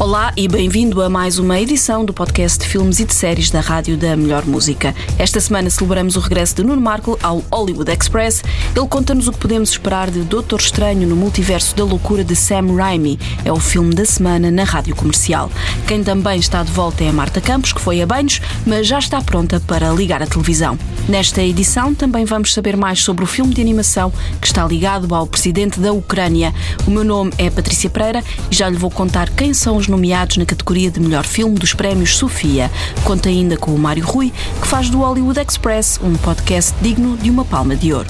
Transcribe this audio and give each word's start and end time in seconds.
Olá 0.00 0.32
e 0.34 0.48
bem-vindo 0.48 1.02
a 1.02 1.10
mais 1.10 1.38
uma 1.38 1.60
edição 1.60 2.06
do 2.06 2.14
podcast 2.14 2.58
de 2.58 2.66
filmes 2.66 3.00
e 3.00 3.04
de 3.04 3.12
séries 3.12 3.50
da 3.50 3.60
Rádio 3.60 3.98
da 3.98 4.16
Melhor 4.16 4.46
Música. 4.46 4.94
Esta 5.18 5.38
semana 5.40 5.68
celebramos 5.68 6.16
o 6.16 6.20
regresso 6.20 6.56
de 6.56 6.64
Nuno 6.64 6.80
Marco 6.80 7.18
ao 7.22 7.44
Hollywood 7.52 7.92
Express. 7.92 8.42
Ele 8.74 8.88
conta-nos 8.88 9.28
o 9.28 9.32
que 9.32 9.38
podemos 9.38 9.72
esperar 9.72 10.10
de 10.10 10.20
Doutor 10.20 10.58
Estranho 10.58 11.06
no 11.06 11.14
Multiverso 11.14 11.76
da 11.76 11.84
Loucura 11.84 12.24
de 12.24 12.34
Sam 12.34 12.74
Raimi. 12.76 13.20
É 13.44 13.52
o 13.52 13.60
filme 13.60 13.94
da 13.94 14.06
semana 14.06 14.50
na 14.50 14.64
Rádio 14.64 14.96
Comercial. 14.96 15.52
Quem 15.86 16.02
também 16.02 16.40
está 16.40 16.62
de 16.62 16.72
volta 16.72 17.04
é 17.04 17.10
a 17.10 17.12
Marta 17.12 17.38
Campos, 17.38 17.74
que 17.74 17.80
foi 17.80 18.00
a 18.00 18.06
banhos, 18.06 18.40
mas 18.64 18.86
já 18.86 18.98
está 18.98 19.20
pronta 19.20 19.60
para 19.60 19.92
ligar 19.92 20.22
a 20.22 20.26
televisão. 20.26 20.78
Nesta 21.10 21.42
edição 21.42 21.94
também 21.94 22.24
vamos 22.24 22.54
saber 22.54 22.74
mais 22.74 23.02
sobre 23.02 23.24
o 23.24 23.26
filme 23.26 23.52
de 23.52 23.60
animação 23.60 24.10
que 24.40 24.46
está 24.46 24.64
ligado 24.66 25.14
ao 25.14 25.26
presidente 25.26 25.78
da 25.78 25.92
Ucrânia. 25.92 26.54
O 26.86 26.90
meu 26.90 27.04
nome 27.04 27.32
é 27.36 27.50
Patrícia 27.50 27.90
Pereira 27.90 28.24
e 28.50 28.56
já 28.56 28.66
lhe 28.66 28.78
vou 28.78 28.90
contar 28.90 29.28
quem 29.28 29.52
são 29.52 29.76
os 29.76 29.89
nomeados 29.90 30.36
na 30.36 30.46
categoria 30.46 30.90
de 30.90 31.00
melhor 31.00 31.24
filme 31.24 31.58
dos 31.58 31.74
prémios 31.74 32.16
Sofia. 32.16 32.70
Conta 33.04 33.28
ainda 33.28 33.56
com 33.56 33.74
o 33.74 33.78
Mário 33.78 34.04
Rui, 34.04 34.32
que 34.60 34.66
faz 34.66 34.88
do 34.88 35.00
Hollywood 35.00 35.40
Express 35.40 35.98
um 36.02 36.14
podcast 36.14 36.74
digno 36.80 37.16
de 37.16 37.30
uma 37.30 37.44
palma 37.44 37.76
de 37.76 37.92
ouro. 37.92 38.08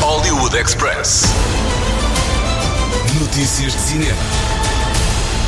Hollywood 0.00 0.56
Express. 0.56 1.24
Notícias 3.20 3.72
de 3.74 3.78
cinema. 3.78 4.51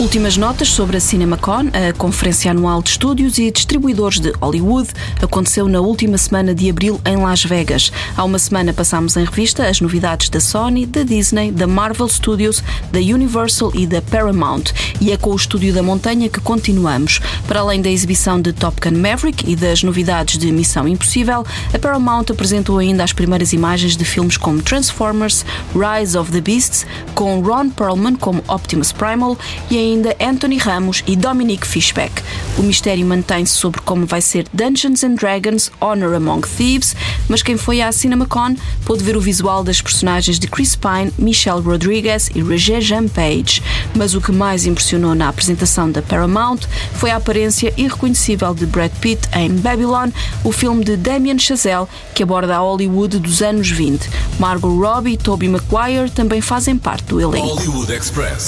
Últimas 0.05 0.37
notas 0.37 0.69
sobre 0.69 0.99
a 0.99 1.01
CinemaCon, 1.01 1.71
a 1.73 1.91
conferência 1.95 2.51
anual 2.51 2.83
de 2.83 2.91
estúdios 2.91 3.39
e 3.39 3.51
distribuidores 3.51 4.21
de 4.21 4.33
Hollywood, 4.33 4.91
aconteceu 5.23 5.67
na 5.67 5.81
última 5.81 6.19
semana 6.19 6.55
de 6.55 6.69
abril 6.69 7.01
em 7.07 7.17
Las 7.17 7.43
Vegas. 7.43 7.91
Há 8.15 8.23
uma 8.23 8.39
semana 8.39 8.75
passámos 8.75 9.17
em 9.17 9.25
revista 9.25 9.67
as 9.67 9.81
novidades 9.81 10.29
da 10.29 10.41
Sony, 10.41 10.85
da 10.85 11.03
Disney, 11.05 11.51
da 11.51 11.67
Marvel 11.67 12.07
Studios, 12.07 12.63
da 12.93 12.99
Universal 12.99 13.73
e 13.75 13.87
da 13.87 14.03
Paramount. 14.03 14.65
E 15.01 15.11
é 15.11 15.17
com 15.17 15.31
o 15.31 15.37
Estúdio 15.37 15.73
da 15.73 15.83
Montanha 15.83 16.29
que 16.29 16.39
continuamos. 16.39 17.19
Para 17.49 17.61
além 17.61 17.81
da 17.81 17.91
exibição 17.91 18.39
de 18.39 18.53
Top 18.53 18.79
Gun 18.87 18.99
Maverick 18.99 19.51
e 19.51 19.57
das 19.57 19.83
novidades 19.83 20.37
de 20.37 20.53
Missão 20.53 20.87
Impossível, 20.87 21.47
a 21.73 21.79
Paramount 21.79 22.27
apresentou 22.29 22.77
ainda 22.77 23.03
as 23.03 23.15
primeiras 23.15 23.55
imagens 23.55 23.97
de 23.97 24.05
filmes 24.05 24.37
como 24.37 24.61
Transformers, 24.61 25.47
Rise 25.75 26.19
of 26.19 26.31
the 26.31 26.43
Beasts, 26.43 26.87
com 27.15 27.41
Ron 27.41 27.71
Perlman 27.71 28.17
como 28.17 28.45
Optimus 28.47 28.93
Primal 28.93 29.39
e 29.71 29.79
ainda 29.79 29.94
Anthony 30.21 30.59
Ramos 30.59 31.03
e 31.07 31.17
Dominic 31.17 31.67
Fishback. 31.67 32.23
O 32.59 32.63
mistério 32.63 33.07
mantém-se 33.07 33.53
sobre 33.53 33.81
como 33.81 34.07
vai 34.07 34.21
ser 34.21 34.47
Dungeons 34.53 35.05
and 35.05 35.15
Dragons 35.15 35.71
Honor 35.81 36.15
Among 36.15 36.47
Thieves, 36.47 36.95
mas 37.29 37.43
quem 37.43 37.57
foi 37.57 37.81
à 37.81 37.91
CinemaCon 37.93 38.57
pôde 38.85 39.05
ver 39.05 39.17
o 39.17 39.21
visual 39.21 39.63
das 39.63 39.81
personagens 39.81 40.39
de 40.39 40.47
Chris 40.47 40.77
Pine, 40.77 41.13
Michelle 41.19 41.61
Rodriguez 41.61 42.31
e 42.35 42.41
Roger 42.41 42.81
Jean 42.81 43.09
Page. 43.09 43.63
Mas 43.95 44.15
o 44.15 44.21
que 44.21 44.33
mais 44.33 44.67
impressionou 44.67 45.15
na 45.15 45.29
apresentação 45.29 45.91
da 45.91 46.03
Paramount 46.03 46.61
foi 46.95 47.11
a 47.11 47.17
aparência 47.17 47.73
irreconhecível 47.77 48.55
de 48.55 48.67
Brad 48.67 48.93
Pitt 49.01 49.29
em 49.35 49.51
Babylon, 49.51 50.11
o 50.43 50.53
filme 50.53 50.85
de 50.85 50.97
Damien 50.97 51.39
Chazelle 51.39 51.87
que 52.15 52.23
aborda 52.23 52.57
a 52.57 52.61
Hollywood 52.61 53.19
dos 53.19 53.43
anos 53.43 53.71
20. 53.71 54.09
Margot 54.39 54.77
Robbie 54.81 55.13
e 55.13 55.17
Tobey 55.17 55.49
Maguire 55.49 56.11
também 56.11 56.41
fazem 56.41 56.77
parte 56.77 57.07
do 57.07 57.21
elenco. 57.21 57.63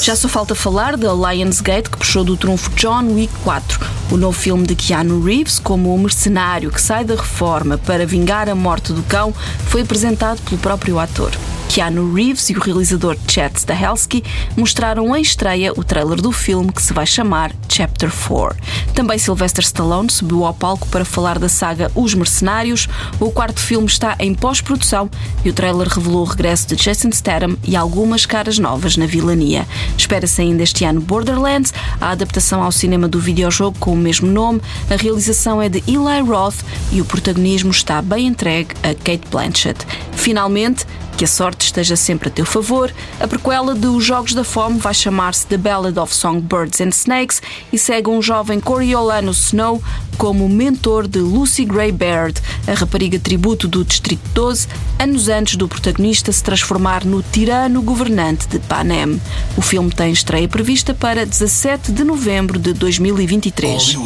Já 0.03 0.15
só 0.17 0.29
falta 0.29 0.55
falar 0.55 0.97
da 0.97 1.13
Lionsgate, 1.37 1.91
que 1.91 1.99
puxou 1.99 2.25
do 2.25 2.35
trunfo 2.35 2.71
John 2.77 3.13
Wick 3.13 3.33
4, 3.45 3.79
o 4.11 4.17
novo 4.17 4.39
filme 4.39 4.67
de 4.67 4.75
Keanu 4.75 5.23
Reeves 5.23 5.59
como 5.59 5.95
o 5.95 5.99
mercenário 5.99 6.71
que 6.71 6.81
sai 6.81 7.05
da 7.05 7.15
reforma 7.15 7.77
para 7.77 8.07
vingar 8.07 8.49
a 8.49 8.55
morte 8.55 8.93
do 8.93 9.03
cão, 9.03 9.35
foi 9.67 9.83
apresentado 9.83 10.41
pelo 10.43 10.59
próprio 10.59 10.99
ator. 10.99 11.33
Keanu 11.69 12.13
Reeves 12.15 12.49
e 12.51 12.55
o 12.55 12.61
realizador 12.61 13.17
Chad 13.29 13.57
Stahelski 13.57 14.25
mostraram 14.57 15.15
em 15.15 15.21
estreia 15.21 15.73
o 15.77 15.85
trailer 15.85 16.21
do 16.21 16.33
filme 16.33 16.73
que 16.73 16.83
se 16.83 16.93
vai 16.93 17.07
chamar 17.07 17.53
Chapter 17.69 18.11
4. 18.11 18.57
Também 18.95 19.19
Sylvester 19.19 19.63
Stallone 19.63 20.11
subiu 20.11 20.45
ao 20.45 20.55
palco 20.55 20.87
para 20.89 21.05
falar 21.05 21.39
da 21.39 21.49
saga 21.49 21.91
Os 21.95 22.15
Mercenários. 22.15 22.89
O 23.21 23.31
quarto 23.31 23.61
filme 23.61 23.87
está 23.87 24.17
em 24.19 24.35
pós-produção 24.35 25.11
e 25.45 25.51
o 25.51 25.53
trailer 25.53 25.89
revelou 25.89 26.23
o 26.23 26.29
regresso 26.29 26.69
de 26.69 26.77
Jason 26.77 27.11
Statham 27.11 27.57
e 27.63 27.77
algumas 27.77 28.25
caras 28.25 28.59
novas 28.59 28.97
na 28.97 29.07
vilania. 29.07 29.67
Espera-se 29.99 30.41
ainda 30.41 30.63
este 30.63 30.85
ano 30.85 31.01
Borderlands, 31.01 31.75
a 32.01 32.11
adaptação 32.11 32.63
ao 32.63 32.73
cinema 32.73 33.07
do 33.07 33.21
videojogo 33.21 33.79
com 33.79 33.93
o 33.93 33.97
mesmo 33.97 34.31
nome. 34.31 34.63
A 34.91 34.97
realização 34.97 35.61
é 35.61 35.69
de 35.69 35.83
Eli 35.87 36.21
Roth 36.27 36.65
e 36.91 37.01
o 37.01 37.05
protagonismo 37.05 37.71
está 37.71 38.01
bem 38.01 38.29
entregue 38.29 38.75
a 38.83 38.95
Kate 38.95 39.29
Blanchett. 39.31 39.87
Finalmente, 40.13 40.87
que 41.17 41.25
a 41.25 41.29
sorte 41.29 41.65
esteja 41.65 41.97
sempre 41.97 42.29
a 42.29 42.31
teu 42.31 42.45
favor, 42.45 42.93
a 43.19 43.27
prequela 43.27 43.75
de 43.75 43.87
Os 43.87 44.05
Jogos 44.05 44.35
da 44.35 44.45
Fome 44.45 44.79
vai 44.79 44.93
chamar-se 44.93 45.47
The 45.47 45.57
Ballad 45.57 45.99
of 45.99 46.15
Songbirds 46.15 46.79
and 46.81 46.91
Snakes 46.91 47.41
e 47.73 47.79
segue 47.79 48.11
um 48.11 48.21
jovem 48.21 48.61
Coriolanus 48.61 49.47
Snow 49.47 49.83
como 50.19 50.47
mentor 50.47 51.09
de 51.09 51.19
Lucy 51.19 51.65
Gray 51.65 51.91
Baird, 51.91 52.41
a 52.67 52.75
rapariga 52.75 53.19
tributo 53.19 53.67
do 53.67 53.83
Distrito 53.83 54.23
12, 54.35 54.69
anos 54.99 55.29
antes 55.29 55.57
do 55.57 55.67
protagonista 55.67 56.31
se 56.31 56.45
transformar 56.45 57.05
no 57.05 57.23
tirano 57.23 57.81
governante 57.81 58.47
de 58.49 58.59
Panem. 58.59 59.21
O 59.57 59.63
filme 59.63 59.91
tem 59.91 60.13
estreia 60.13 60.49
prevista 60.49 60.93
para 60.93 61.25
17 61.25 61.93
de 61.93 62.05
novembro 62.05 62.59
de 62.59 62.75
2023. 62.75 63.97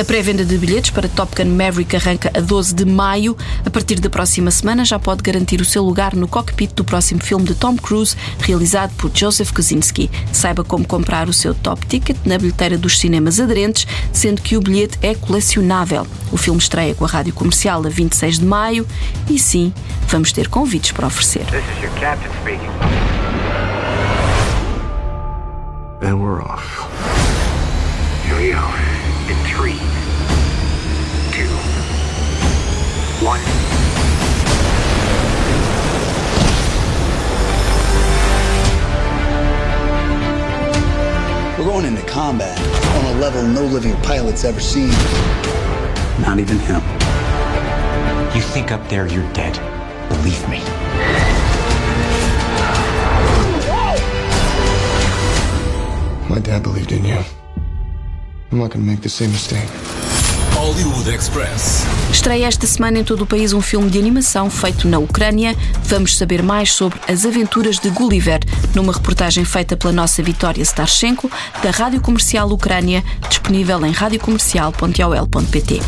A 0.00 0.04
pré-venda 0.04 0.44
de 0.44 0.58
bilhetes 0.58 0.90
para 0.90 1.08
Top 1.08 1.32
Gun 1.36 1.54
Maverick 1.54 1.94
arranca 1.94 2.30
a 2.34 2.40
12 2.40 2.74
de 2.74 2.84
maio. 2.84 3.36
A 3.64 3.70
partir 3.70 4.00
da 4.00 4.10
próxima 4.10 4.50
semana 4.50 4.84
já 4.84 4.98
pode 4.98 5.22
garantir 5.22 5.60
o 5.60 5.64
seu 5.64 5.84
lugar 5.84 6.14
no 6.16 6.26
cockpit 6.26 6.72
do 6.74 6.84
próximo 6.84 7.22
filme 7.22 7.46
de 7.46 7.54
Tom 7.54 7.76
Cruise, 7.76 8.16
realizado 8.40 8.92
por 8.96 9.12
Joseph 9.14 9.52
Kosinski. 9.52 10.10
Saiba 10.32 10.64
como 10.64 10.86
comprar 10.86 11.28
o 11.28 11.32
seu 11.32 11.54
top 11.54 11.86
ticket 11.86 12.16
na 12.24 12.36
bilheteira 12.36 12.76
dos 12.76 12.98
cinemas 12.98 13.38
aderentes, 13.38 13.86
sendo 14.12 14.42
que 14.42 14.56
o 14.56 14.60
bilhete 14.60 14.98
é 15.02 15.14
colecionável. 15.36 16.06
O 16.32 16.36
filme 16.38 16.58
estreia 16.58 16.94
com 16.94 17.04
a 17.04 17.08
rádio 17.08 17.34
comercial 17.34 17.84
a 17.84 17.90
26 17.90 18.38
de 18.38 18.44
maio 18.44 18.86
e 19.28 19.38
sim, 19.38 19.72
vamos 20.08 20.32
ter 20.32 20.48
convites 20.48 20.92
para 20.92 21.06
oferecer. 21.06 21.44
This 21.46 21.62
is 21.76 21.82
your 21.82 21.92
captain 22.00 22.30
speaking. 22.40 22.70
And 26.00 26.18
we're 26.20 26.42
off. 26.42 26.88
Here 28.24 28.36
we 28.36 28.52
go. 28.52 28.66
In 29.28 29.36
three, 29.44 29.78
two, 31.32 31.48
one. 33.24 33.40
We're 41.58 41.64
going 41.64 41.86
into 41.86 42.02
combat 42.06 42.75
level 43.20 43.42
no 43.42 43.64
living 43.64 43.96
pilot's 44.02 44.44
ever 44.44 44.60
seen. 44.60 44.90
Not 46.20 46.38
even 46.38 46.58
him. 46.58 46.82
You 48.34 48.42
think 48.42 48.72
up 48.72 48.86
there 48.88 49.06
you're 49.06 49.30
dead. 49.32 49.54
Believe 50.08 50.48
me. 50.48 50.58
My 56.28 56.40
dad 56.40 56.62
believed 56.62 56.92
in 56.92 57.04
you. 57.04 57.18
I'm 58.52 58.58
not 58.58 58.70
gonna 58.70 58.84
make 58.84 59.00
the 59.00 59.08
same 59.08 59.30
mistake. 59.30 60.05
Hollywood 60.66 61.08
Express. 61.08 61.84
Estreia 62.10 62.46
esta 62.46 62.66
semana 62.66 62.98
em 62.98 63.04
todo 63.04 63.22
o 63.22 63.26
país 63.26 63.52
um 63.52 63.60
filme 63.60 63.88
de 63.88 64.00
animação 64.00 64.50
feito 64.50 64.88
na 64.88 64.98
Ucrânia. 64.98 65.54
Vamos 65.84 66.16
saber 66.16 66.42
mais 66.42 66.72
sobre 66.72 66.98
as 67.06 67.24
aventuras 67.24 67.78
de 67.78 67.88
Gulliver 67.88 68.40
numa 68.74 68.92
reportagem 68.92 69.44
feita 69.44 69.76
pela 69.76 69.92
nossa 69.92 70.24
Vitória 70.24 70.60
Starchenko, 70.60 71.30
da 71.62 71.70
Rádio 71.70 72.00
Comercial 72.00 72.50
Ucrânia, 72.50 73.04
disponível 73.28 73.86
em 73.86 73.92
radiocomercial.ol.pt. 73.92 75.80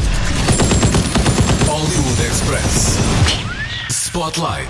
Hollywood 1.67 2.23
Express. 2.23 2.99
Spotlight. 3.91 4.69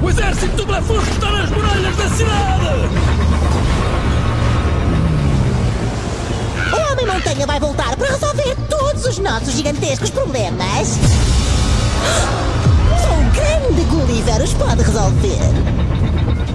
O 0.00 0.08
exército 0.08 0.56
do 0.58 0.64
Blefusco 0.64 1.10
está 1.10 1.32
nas 1.32 1.50
muralhas 1.50 1.96
da 1.96 2.08
cidade! 2.08 3.61
O 7.02 7.04
Homem-Montanha 7.04 7.46
vai 7.48 7.58
voltar 7.58 7.96
para 7.96 8.12
resolver 8.12 8.56
todos 8.70 9.04
os 9.04 9.18
nossos 9.18 9.54
gigantescos 9.54 10.08
problemas. 10.10 10.88
Só 13.02 13.10
o 13.18 13.24
grande 13.34 13.82
Gulliver 13.90 14.40
os 14.40 14.54
pode 14.54 14.84
resolver. 14.84 15.40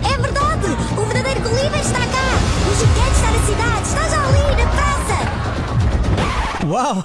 É 0.09 0.17
verdade! 0.21 0.67
O 0.97 1.05
verdadeiro 1.05 1.41
Gulliver 1.41 1.81
está 1.81 1.99
cá! 1.99 2.39
O 2.65 2.73
gigante 2.79 3.11
está 3.11 3.29
na 3.29 3.39
cidade! 3.45 3.87
Está 3.89 4.07
já 4.07 4.23
ali, 4.25 4.55
na 4.55 4.67
praça! 4.71 5.17
Uau! 6.65 7.03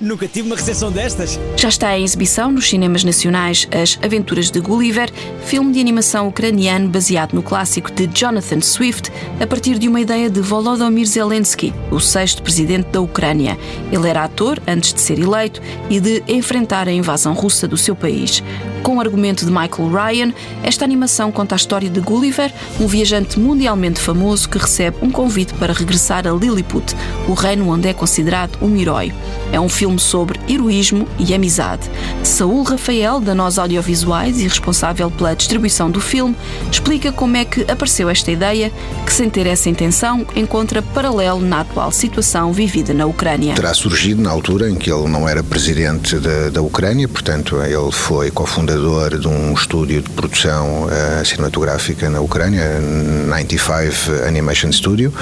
Nunca 0.00 0.26
tive 0.26 0.46
uma 0.46 0.56
recepção 0.56 0.90
destas! 0.90 1.38
Já 1.58 1.68
está 1.68 1.98
em 1.98 2.02
exibição 2.02 2.50
nos 2.50 2.66
cinemas 2.66 3.04
nacionais 3.04 3.68
As 3.70 3.98
Aventuras 4.02 4.50
de 4.50 4.58
Gulliver, 4.58 5.12
filme 5.44 5.74
de 5.74 5.78
animação 5.78 6.26
ucraniano 6.26 6.88
baseado 6.88 7.34
no 7.34 7.42
clássico 7.42 7.92
de 7.92 8.06
Jonathan 8.06 8.62
Swift, 8.62 9.12
a 9.38 9.46
partir 9.46 9.78
de 9.78 9.88
uma 9.88 10.00
ideia 10.00 10.30
de 10.30 10.40
Volodymyr 10.40 11.04
Zelensky, 11.04 11.74
o 11.90 12.00
sexto 12.00 12.42
presidente 12.42 12.86
da 12.86 13.00
Ucrânia. 13.02 13.58
Ele 13.92 14.08
era 14.08 14.24
ator 14.24 14.58
antes 14.66 14.94
de 14.94 15.02
ser 15.02 15.18
eleito 15.18 15.60
e 15.90 16.00
de 16.00 16.24
enfrentar 16.26 16.88
a 16.88 16.92
invasão 16.92 17.34
russa 17.34 17.68
do 17.68 17.76
seu 17.76 17.94
país. 17.94 18.42
Com 18.82 18.96
o 18.96 19.00
argumento 19.00 19.44
de 19.44 19.52
Michael 19.52 19.90
Ryan, 19.90 20.34
esta 20.62 20.84
animação 20.84 21.30
conta 21.30 21.54
a 21.54 21.56
história 21.56 21.88
de 21.88 22.00
Gulliver, 22.00 22.52
um 22.80 22.86
viajante 22.86 23.38
mundialmente 23.38 24.00
famoso 24.00 24.48
que 24.48 24.56
recebe 24.56 24.96
um 25.02 25.10
convite 25.10 25.52
para 25.54 25.72
regressar 25.72 26.26
a 26.26 26.32
Lilliput, 26.32 26.96
o 27.28 27.34
reino 27.34 27.68
onde 27.68 27.88
é 27.88 27.92
considerado 27.92 28.58
um 28.62 28.74
herói. 28.76 29.12
É 29.52 29.60
um 29.60 29.68
filme 29.68 29.98
sobre 29.98 30.40
heroísmo 30.48 31.06
e 31.18 31.34
amizade. 31.34 31.90
Saúl 32.24 32.62
Rafael, 32.62 33.20
da 33.20 33.34
Nós 33.34 33.58
Audiovisuais 33.58 34.40
e 34.40 34.44
responsável 34.44 35.10
pela 35.10 35.34
distribuição 35.34 35.90
do 35.90 36.00
filme, 36.00 36.34
explica 36.70 37.12
como 37.12 37.36
é 37.36 37.44
que 37.44 37.62
apareceu 37.70 38.08
esta 38.08 38.30
ideia, 38.30 38.72
que 39.04 39.12
sem 39.12 39.28
ter 39.28 39.46
essa 39.46 39.68
intenção 39.68 40.26
encontra 40.34 40.80
paralelo 40.80 41.40
na 41.40 41.60
atual 41.60 41.92
situação 41.92 42.52
vivida 42.52 42.94
na 42.94 43.06
Ucrânia. 43.06 43.54
Terá 43.54 43.74
surgido 43.74 44.22
na 44.22 44.30
altura 44.30 44.70
em 44.70 44.74
que 44.74 44.90
ele 44.90 45.08
não 45.08 45.28
era 45.28 45.42
presidente 45.42 46.16
da, 46.16 46.48
da 46.48 46.62
Ucrânia, 46.62 47.06
portanto, 47.06 47.60
ele 47.62 47.92
foi 47.92 48.30
cofundador 48.30 48.69
de 49.18 49.28
um 49.28 49.52
estúdio 49.52 50.02
de 50.02 50.10
produção 50.10 50.84
uh, 50.84 51.24
cinematográfica 51.24 52.08
na 52.08 52.20
Ucrânia, 52.20 52.80
95 53.26 54.26
Animation 54.26 54.72
Studio, 54.72 55.12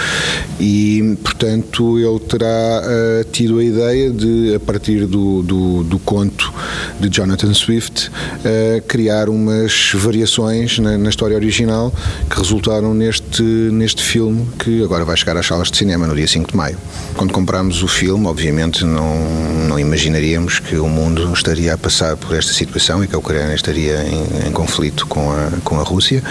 e, 0.60 1.16
portanto, 1.22 1.98
ele 1.98 2.18
terá 2.20 2.46
uh, 2.46 3.24
tido 3.30 3.58
a 3.58 3.64
ideia 3.64 4.10
de, 4.10 4.54
a 4.54 4.60
partir 4.60 5.06
do, 5.06 5.42
do, 5.42 5.84
do 5.84 5.98
conto 5.98 6.52
de 7.00 7.08
Jonathan 7.08 7.54
Swift, 7.54 8.08
uh, 8.08 8.82
criar 8.86 9.28
umas 9.28 9.92
variações 9.94 10.78
na, 10.78 10.98
na, 10.98 11.08
história 11.08 11.36
original 11.36 11.92
que 12.28 12.36
resultaram 12.36 12.94
neste, 12.94 13.42
neste 13.42 14.02
filme 14.02 14.46
que 14.58 14.82
agora 14.82 15.04
vai 15.04 15.16
chegar 15.16 15.36
às 15.36 15.46
salas 15.46 15.70
de 15.70 15.76
cinema 15.76 16.06
no 16.06 16.14
dia 16.14 16.26
5 16.26 16.50
de 16.50 16.56
maio. 16.56 16.76
Quando 17.16 17.32
comprámos 17.32 17.82
o 17.82 17.88
filme, 17.88 18.26
obviamente 18.26 18.84
não, 18.84 19.16
não 19.68 19.78
imaginaríamos 19.78 20.58
que 20.58 20.76
o 20.76 20.88
mundo 20.88 21.32
estaria 21.32 21.74
a 21.74 21.78
passar 21.78 22.16
por 22.16 22.36
esta 22.36 22.52
situação 22.52 23.02
e 23.02 23.08
que 23.08 23.14
a 23.14 23.18
Ucrânia 23.18 23.37
estaria 23.54 24.02
em, 24.02 24.48
em 24.48 24.52
conflito 24.52 25.06
com 25.06 25.30
a, 25.30 25.50
com 25.64 25.80
a 25.80 25.82
Rússia, 25.82 26.22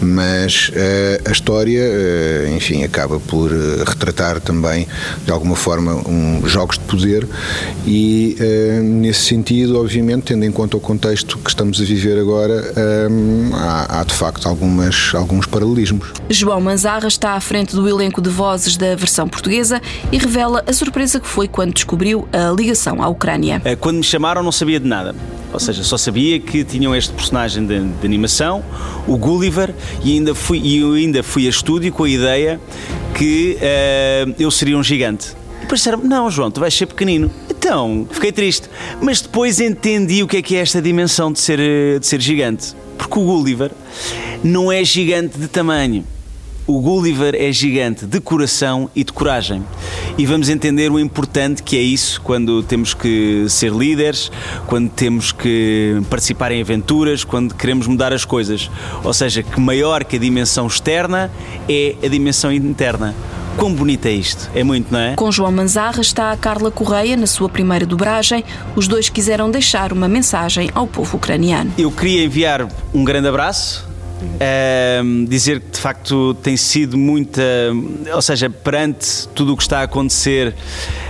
mas 0.00 0.70
uh, 0.70 1.28
a 1.28 1.32
história, 1.32 1.82
uh, 1.82 2.56
enfim, 2.56 2.84
acaba 2.84 3.18
por 3.20 3.50
retratar 3.86 4.40
também, 4.40 4.86
de 5.24 5.30
alguma 5.30 5.56
forma, 5.56 5.94
um, 6.08 6.46
jogos 6.46 6.78
de 6.78 6.84
poder 6.84 7.26
e, 7.86 8.36
nesse 8.82 9.22
sentido, 9.22 9.78
obviamente, 9.80 10.24
tendo 10.24 10.44
em 10.44 10.52
conta 10.52 10.76
o 10.76 10.80
contexto 10.80 11.38
que 11.38 11.48
estamos 11.48 11.80
a 11.80 11.84
viver 11.84 12.18
agora, 12.18 12.72
há, 13.54 14.00
há, 14.00 14.04
de 14.04 14.14
facto 14.14 14.48
algumas, 14.48 15.12
alguns 15.14 15.46
paralelismos. 15.46 16.12
João 16.28 16.60
Manzarra 16.60 17.08
está 17.08 17.32
à 17.32 17.40
frente 17.40 17.74
do 17.74 17.88
elenco 17.88 18.20
de 18.20 18.30
vozes 18.30 18.76
da 18.76 18.94
versão 18.96 19.28
portuguesa 19.28 19.80
e 20.10 20.18
revela 20.18 20.62
a 20.66 20.72
surpresa 20.72 21.20
que 21.20 21.28
foi 21.28 21.48
quando 21.48 21.72
descobriu 21.74 22.28
a 22.32 22.50
ligação 22.50 23.02
à 23.02 23.08
Ucrânia. 23.08 23.60
Quando 23.80 23.96
me 23.96 24.02
chamaram, 24.02 24.42
não 24.42 24.52
sabia 24.52 24.80
de 24.80 24.86
nada. 24.86 25.14
Ou 25.52 25.60
seja, 25.60 25.84
só 25.84 25.96
sabia 25.96 26.40
que 26.40 26.53
tinham 26.62 26.94
este 26.94 27.12
personagem 27.12 27.66
de, 27.66 27.80
de 27.80 28.06
animação, 28.06 28.62
o 29.08 29.16
Gulliver, 29.16 29.74
e 30.04 30.12
ainda 30.12 30.34
fui, 30.34 30.60
e 30.62 30.78
eu 30.78 30.92
ainda 30.92 31.22
fui 31.22 31.46
a 31.46 31.50
estúdio 31.50 31.90
com 31.92 32.04
a 32.04 32.08
ideia 32.08 32.60
que 33.14 33.56
uh, 33.56 34.34
eu 34.38 34.50
seria 34.50 34.76
um 34.76 34.82
gigante. 34.82 35.34
E 35.58 35.62
depois 35.62 35.80
disseram 35.80 35.98
não, 36.04 36.30
João, 36.30 36.50
tu 36.50 36.60
vais 36.60 36.74
ser 36.74 36.86
pequenino. 36.86 37.30
Então, 37.48 38.06
fiquei 38.10 38.30
triste. 38.30 38.68
Mas 39.00 39.22
depois 39.22 39.58
entendi 39.58 40.22
o 40.22 40.28
que 40.28 40.36
é 40.36 40.42
que 40.42 40.56
é 40.56 40.60
esta 40.60 40.82
dimensão 40.82 41.32
de 41.32 41.40
ser, 41.40 41.58
de 41.98 42.06
ser 42.06 42.20
gigante. 42.20 42.76
Porque 42.98 43.18
o 43.18 43.24
Gulliver 43.24 43.70
não 44.42 44.70
é 44.70 44.84
gigante 44.84 45.38
de 45.38 45.48
tamanho. 45.48 46.04
O 46.66 46.80
Gulliver 46.80 47.34
é 47.34 47.52
gigante 47.52 48.06
de 48.06 48.20
coração 48.20 48.88
e 48.94 49.04
de 49.04 49.12
coragem. 49.12 49.62
E 50.16 50.24
vamos 50.24 50.48
entender 50.48 50.90
o 50.90 50.98
importante 50.98 51.62
que 51.62 51.76
é 51.76 51.82
isso 51.82 52.22
quando 52.22 52.62
temos 52.62 52.94
que 52.94 53.44
ser 53.50 53.70
líderes, 53.70 54.32
quando 54.66 54.88
temos 54.88 55.30
que 55.30 56.00
participar 56.08 56.52
em 56.52 56.62
aventuras, 56.62 57.22
quando 57.22 57.54
queremos 57.54 57.86
mudar 57.86 58.14
as 58.14 58.24
coisas. 58.24 58.70
Ou 59.02 59.12
seja, 59.12 59.42
que 59.42 59.60
maior 59.60 60.04
que 60.04 60.16
a 60.16 60.18
dimensão 60.18 60.66
externa 60.66 61.30
é 61.68 61.96
a 62.02 62.08
dimensão 62.08 62.50
interna. 62.50 63.14
Quão 63.58 63.72
bonito 63.72 64.06
é 64.06 64.12
isto? 64.12 64.50
É 64.54 64.64
muito, 64.64 64.90
não 64.90 64.98
é? 64.98 65.14
Com 65.16 65.30
João 65.30 65.52
Manzarra 65.52 66.00
está 66.00 66.32
a 66.32 66.36
Carla 66.36 66.70
Correia 66.70 67.16
na 67.16 67.26
sua 67.26 67.48
primeira 67.48 67.84
dobragem. 67.84 68.42
Os 68.74 68.88
dois 68.88 69.08
quiseram 69.08 69.50
deixar 69.50 69.92
uma 69.92 70.08
mensagem 70.08 70.70
ao 70.74 70.86
povo 70.86 71.18
ucraniano. 71.18 71.72
Eu 71.76 71.92
queria 71.92 72.24
enviar 72.24 72.66
um 72.92 73.04
grande 73.04 73.28
abraço. 73.28 73.93
Ehm, 74.40 75.24
dizer 75.26 75.60
que 75.60 75.70
de 75.72 75.78
facto 75.80 76.34
tem 76.42 76.56
sido 76.56 76.96
muita, 76.96 77.42
ou 78.14 78.22
seja, 78.22 78.48
perante 78.50 79.28
tudo 79.34 79.52
o 79.52 79.56
que 79.56 79.62
está 79.62 79.80
a 79.80 79.82
acontecer, 79.82 80.54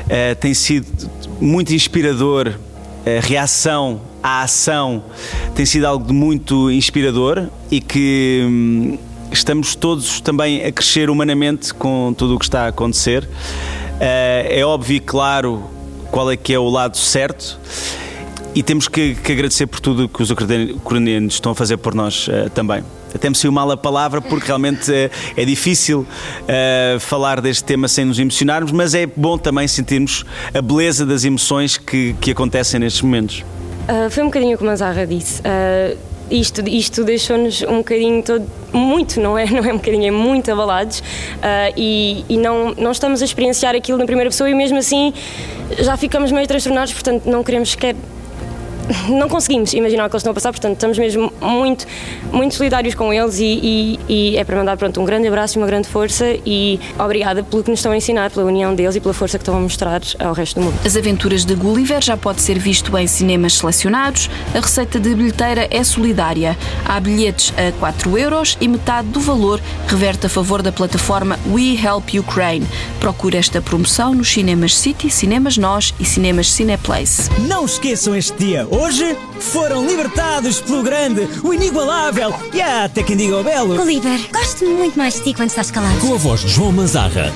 eh, 0.09 0.35
tem 0.35 0.55
sido 0.55 0.87
muito 1.41 1.73
inspirador 1.75 2.53
a 3.07 3.21
reação 3.27 4.01
à 4.23 4.43
ação, 4.43 5.05
tem 5.55 5.67
sido 5.67 5.87
algo 5.87 6.07
de 6.07 6.13
muito 6.13 6.71
inspirador 6.71 7.49
e 7.71 7.81
que 7.81 8.43
hum, 8.47 8.99
estamos 9.31 9.75
todos 9.75 10.21
também 10.21 10.65
a 10.65 10.73
crescer 10.73 11.11
humanamente 11.11 11.75
com 11.75 12.15
tudo 12.17 12.37
o 12.37 12.39
que 12.39 12.45
está 12.45 12.65
a 12.65 12.69
acontecer. 12.69 13.29
Eh, 14.01 14.61
é 14.61 14.65
óbvio 14.65 14.97
e 14.97 15.01
claro 15.01 15.63
qual 16.11 16.31
é 16.31 16.37
que 16.37 16.53
é 16.55 16.59
o 16.59 16.69
lado 16.69 16.97
certo. 16.97 17.59
E 18.55 18.63
temos 18.63 18.87
que, 18.87 19.17
que 19.17 19.33
agradecer 19.33 19.67
por 19.67 19.81
tudo 19.81 20.09
que 20.09 20.23
os 20.23 20.31
ucrani- 20.31 20.73
ucranianos 20.73 21.35
estão 21.35 21.51
a 21.53 21.55
fazer 21.57 21.77
por 21.77 21.93
nós 21.95 22.29
eh, 22.31 22.49
também. 22.51 22.85
Até 23.15 23.29
me 23.29 23.37
saiu 23.37 23.53
mal 23.53 23.71
a 23.71 23.77
palavra 23.77 24.21
porque 24.21 24.47
realmente 24.47 24.93
eh, 24.93 25.11
é 25.37 25.45
difícil 25.45 26.07
eh, 26.49 26.97
falar 27.01 27.41
deste 27.41 27.65
tema 27.65 27.89
sem 27.89 28.05
nos 28.05 28.19
emocionarmos, 28.19 28.73
mas 28.73 28.95
é 28.95 29.07
bom 29.07 29.39
também 29.39 29.69
sentirmos 29.69 30.25
a 30.53 30.61
beleza 30.61 31.07
das 31.07 31.25
emoções 31.25 31.77
que, 31.77 32.15
que 32.21 32.31
acontecem 32.31 32.81
nestes 32.81 33.03
momentos. 33.03 33.45
Ah, 33.87 34.09
foi 34.11 34.23
um 34.23 34.27
bocadinho 34.27 34.57
como 34.57 34.71
a 34.71 34.77
Zarra 34.77 35.07
disse. 35.07 35.43
Ah, 35.45 35.95
isto 36.31 36.67
isto 36.67 37.05
deixou-nos 37.05 37.63
um 37.63 37.79
bocadinho 37.79 38.23
todo. 38.23 38.47
Muito, 38.73 39.21
não 39.21 39.39
é? 39.39 39.47
Não 39.51 39.65
é 39.65 39.73
um 39.73 39.77
bocadinho, 39.77 40.07
é 40.07 40.11
muito 40.11 40.51
abalados. 40.51 41.03
Ah, 41.43 41.71
e 41.77 42.25
e 42.29 42.37
não, 42.37 42.75
não 42.77 42.91
estamos 42.91 43.23
a 43.23 43.25
experienciar 43.25 43.75
aquilo 43.75 43.99
na 43.99 44.07
primeira 44.07 44.31
pessoa 44.31 44.49
e 44.49 44.55
mesmo 44.55 44.79
assim 44.79 45.13
já 45.79 45.97
ficamos 45.97 46.33
meio 46.33 46.47
transtornados, 46.47 46.93
portanto 46.93 47.27
não 47.27 47.45
queremos 47.45 47.71
sequer 47.71 47.95
não 49.09 49.29
conseguimos 49.29 49.73
imaginar 49.73 50.07
o 50.07 50.09
que 50.11 50.15
eles 50.15 50.21
estão 50.21 50.31
a 50.33 50.35
passar, 50.35 50.53
portanto 50.53 50.75
estamos 50.75 50.99
mesmo 50.99 51.33
muito, 51.41 51.87
muito 52.33 52.55
solidários 52.55 52.95
com 52.95 53.13
eles 53.13 53.39
e, 53.39 53.45
e- 53.45 54.01
e 54.09 54.37
é 54.37 54.45
para 54.45 54.57
mandar 54.57 54.77
pronto, 54.77 55.01
um 55.01 55.05
grande 55.05 55.27
abraço 55.29 55.57
e 55.57 55.61
uma 55.61 55.67
grande 55.67 55.89
força 55.89 56.27
e 56.45 56.79
obrigada 56.99 57.43
pelo 57.43 57.63
que 57.63 57.71
nos 57.71 57.81
estão 57.81 57.93
a 57.93 57.97
ensinar, 57.97 58.31
pela 58.31 58.47
união 58.47 58.75
deles 58.75 58.97
e 58.97 59.01
pela 59.01 59.15
força 59.15 59.39
que 59.39 59.43
estão 59.43 59.57
a 59.57 59.61
mostrar 59.61 60.01
ao 60.19 60.33
resto 60.33 60.61
do 60.61 60.67
mundo. 60.67 60.79
As 60.85 60.97
Aventuras 60.97 61.45
de 61.45 61.55
Gulliver 61.55 62.03
já 62.03 62.17
pode 62.17 62.41
ser 62.41 62.59
visto 62.59 62.97
em 62.99 63.07
cinemas 63.07 63.55
selecionados. 63.55 64.29
A 64.55 64.61
receita 64.61 64.99
de 65.01 65.15
bilheteira 65.15 65.67
é 65.71 65.83
solidária. 65.85 66.57
Há 66.85 67.01
bilhetes 67.01 67.53
a 67.57 67.73
4 67.79 68.19
euros 68.19 68.57
e 68.61 68.69
metade 68.69 69.09
do 69.09 69.21
valor 69.21 69.61
reverte 69.87 70.27
a 70.27 70.29
favor 70.29 70.63
da 70.63 70.73
plataforma 70.73 71.39
We 71.51 71.75
Help 71.83 72.09
Ukraine. 72.19 72.67
Procure 73.01 73.37
esta 73.37 73.61
promoção 73.63 74.15
nos 74.15 74.31
cinemas 74.31 74.77
City, 74.77 75.11
Cinemas 75.11 75.57
Nós 75.57 75.95
e 76.01 76.05
Cinemas 76.05 76.51
Cineplace. 76.53 77.31
Não 77.49 77.65
esqueçam 77.65 78.15
este 78.15 78.37
dia. 78.39 78.67
Hoje 78.75 79.17
foram 79.39 79.87
libertados 79.87 80.61
pelo 80.61 80.83
grande, 80.83 81.29
o 81.45 81.55
inigualável 81.55 82.35
e 82.53 82.61
há 82.61 82.85
até 82.85 83.05
quem 83.05 83.17
diga 83.17 83.37
o 83.37 83.45
belo. 83.45 83.77
Gulliver, 83.77 84.19
gosto 84.33 84.67
muito 84.67 84.99
mais 84.99 85.15
de 85.15 85.23
ti 85.23 85.33
quando 85.33 85.51
estás 85.51 85.71
calado. 85.71 85.97
Com 86.01 86.13
a 86.13 86.17
voz 86.17 86.41
de 86.41 86.49
João 86.49 86.73
Manzarra. 86.73 87.33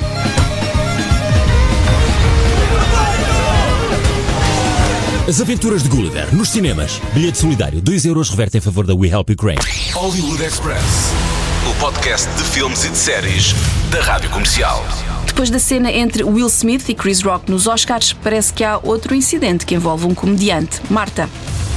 As 5.28 5.40
aventuras 5.40 5.85
de 5.85 5.88
Gulliver 5.88 6.35
nos 6.35 6.49
cinemas. 6.49 7.00
Bilhete 7.14 7.38
solidário 7.38 7.80
2 7.80 8.07
euros 8.07 8.30
reverte 8.30 8.59
em 8.59 8.61
favor 8.61 8.85
da 8.85 8.95
We 8.95 9.09
Help 9.09 9.30
Ukraine. 9.30 9.61
Hollywood 9.92 10.42
Express. 10.42 11.12
O 11.71 11.80
podcast 11.80 12.28
de 12.37 12.42
filmes 12.42 12.85
e 12.85 12.88
de 12.88 12.99
séries 12.99 13.54
da 13.92 14.00
Rádio 14.00 14.28
Comercial. 14.30 14.83
Depois 15.38 15.50
da 15.50 15.61
cena 15.61 15.92
entre 15.92 16.25
Will 16.25 16.49
Smith 16.49 16.88
e 16.88 16.95
Chris 16.95 17.23
Rock 17.23 17.49
nos 17.49 17.68
Oscars, 17.68 18.12
parece 18.12 18.52
que 18.52 18.64
há 18.64 18.76
outro 18.83 19.14
incidente 19.14 19.64
que 19.64 19.73
envolve 19.73 20.04
um 20.04 20.12
comediante. 20.12 20.80
Marta. 20.90 21.30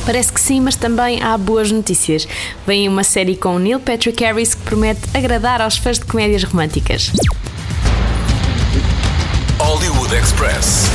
Parece 0.04 0.34
que 0.34 0.42
sim, 0.42 0.60
mas 0.60 0.76
também 0.76 1.22
há 1.22 1.38
boas 1.38 1.70
notícias. 1.70 2.28
Vem 2.66 2.90
uma 2.90 3.04
série 3.04 3.36
com 3.36 3.60
Neil 3.60 3.80
Patrick 3.80 4.24
Harris 4.24 4.56
que 4.56 4.64
promete 4.64 5.02
agradar 5.14 5.62
aos 5.62 5.78
fãs 5.78 6.00
de 6.00 6.06
comédias 6.06 6.44
românticas. 6.44 7.12
Hollywood 9.60 10.16
Express. 10.16 10.90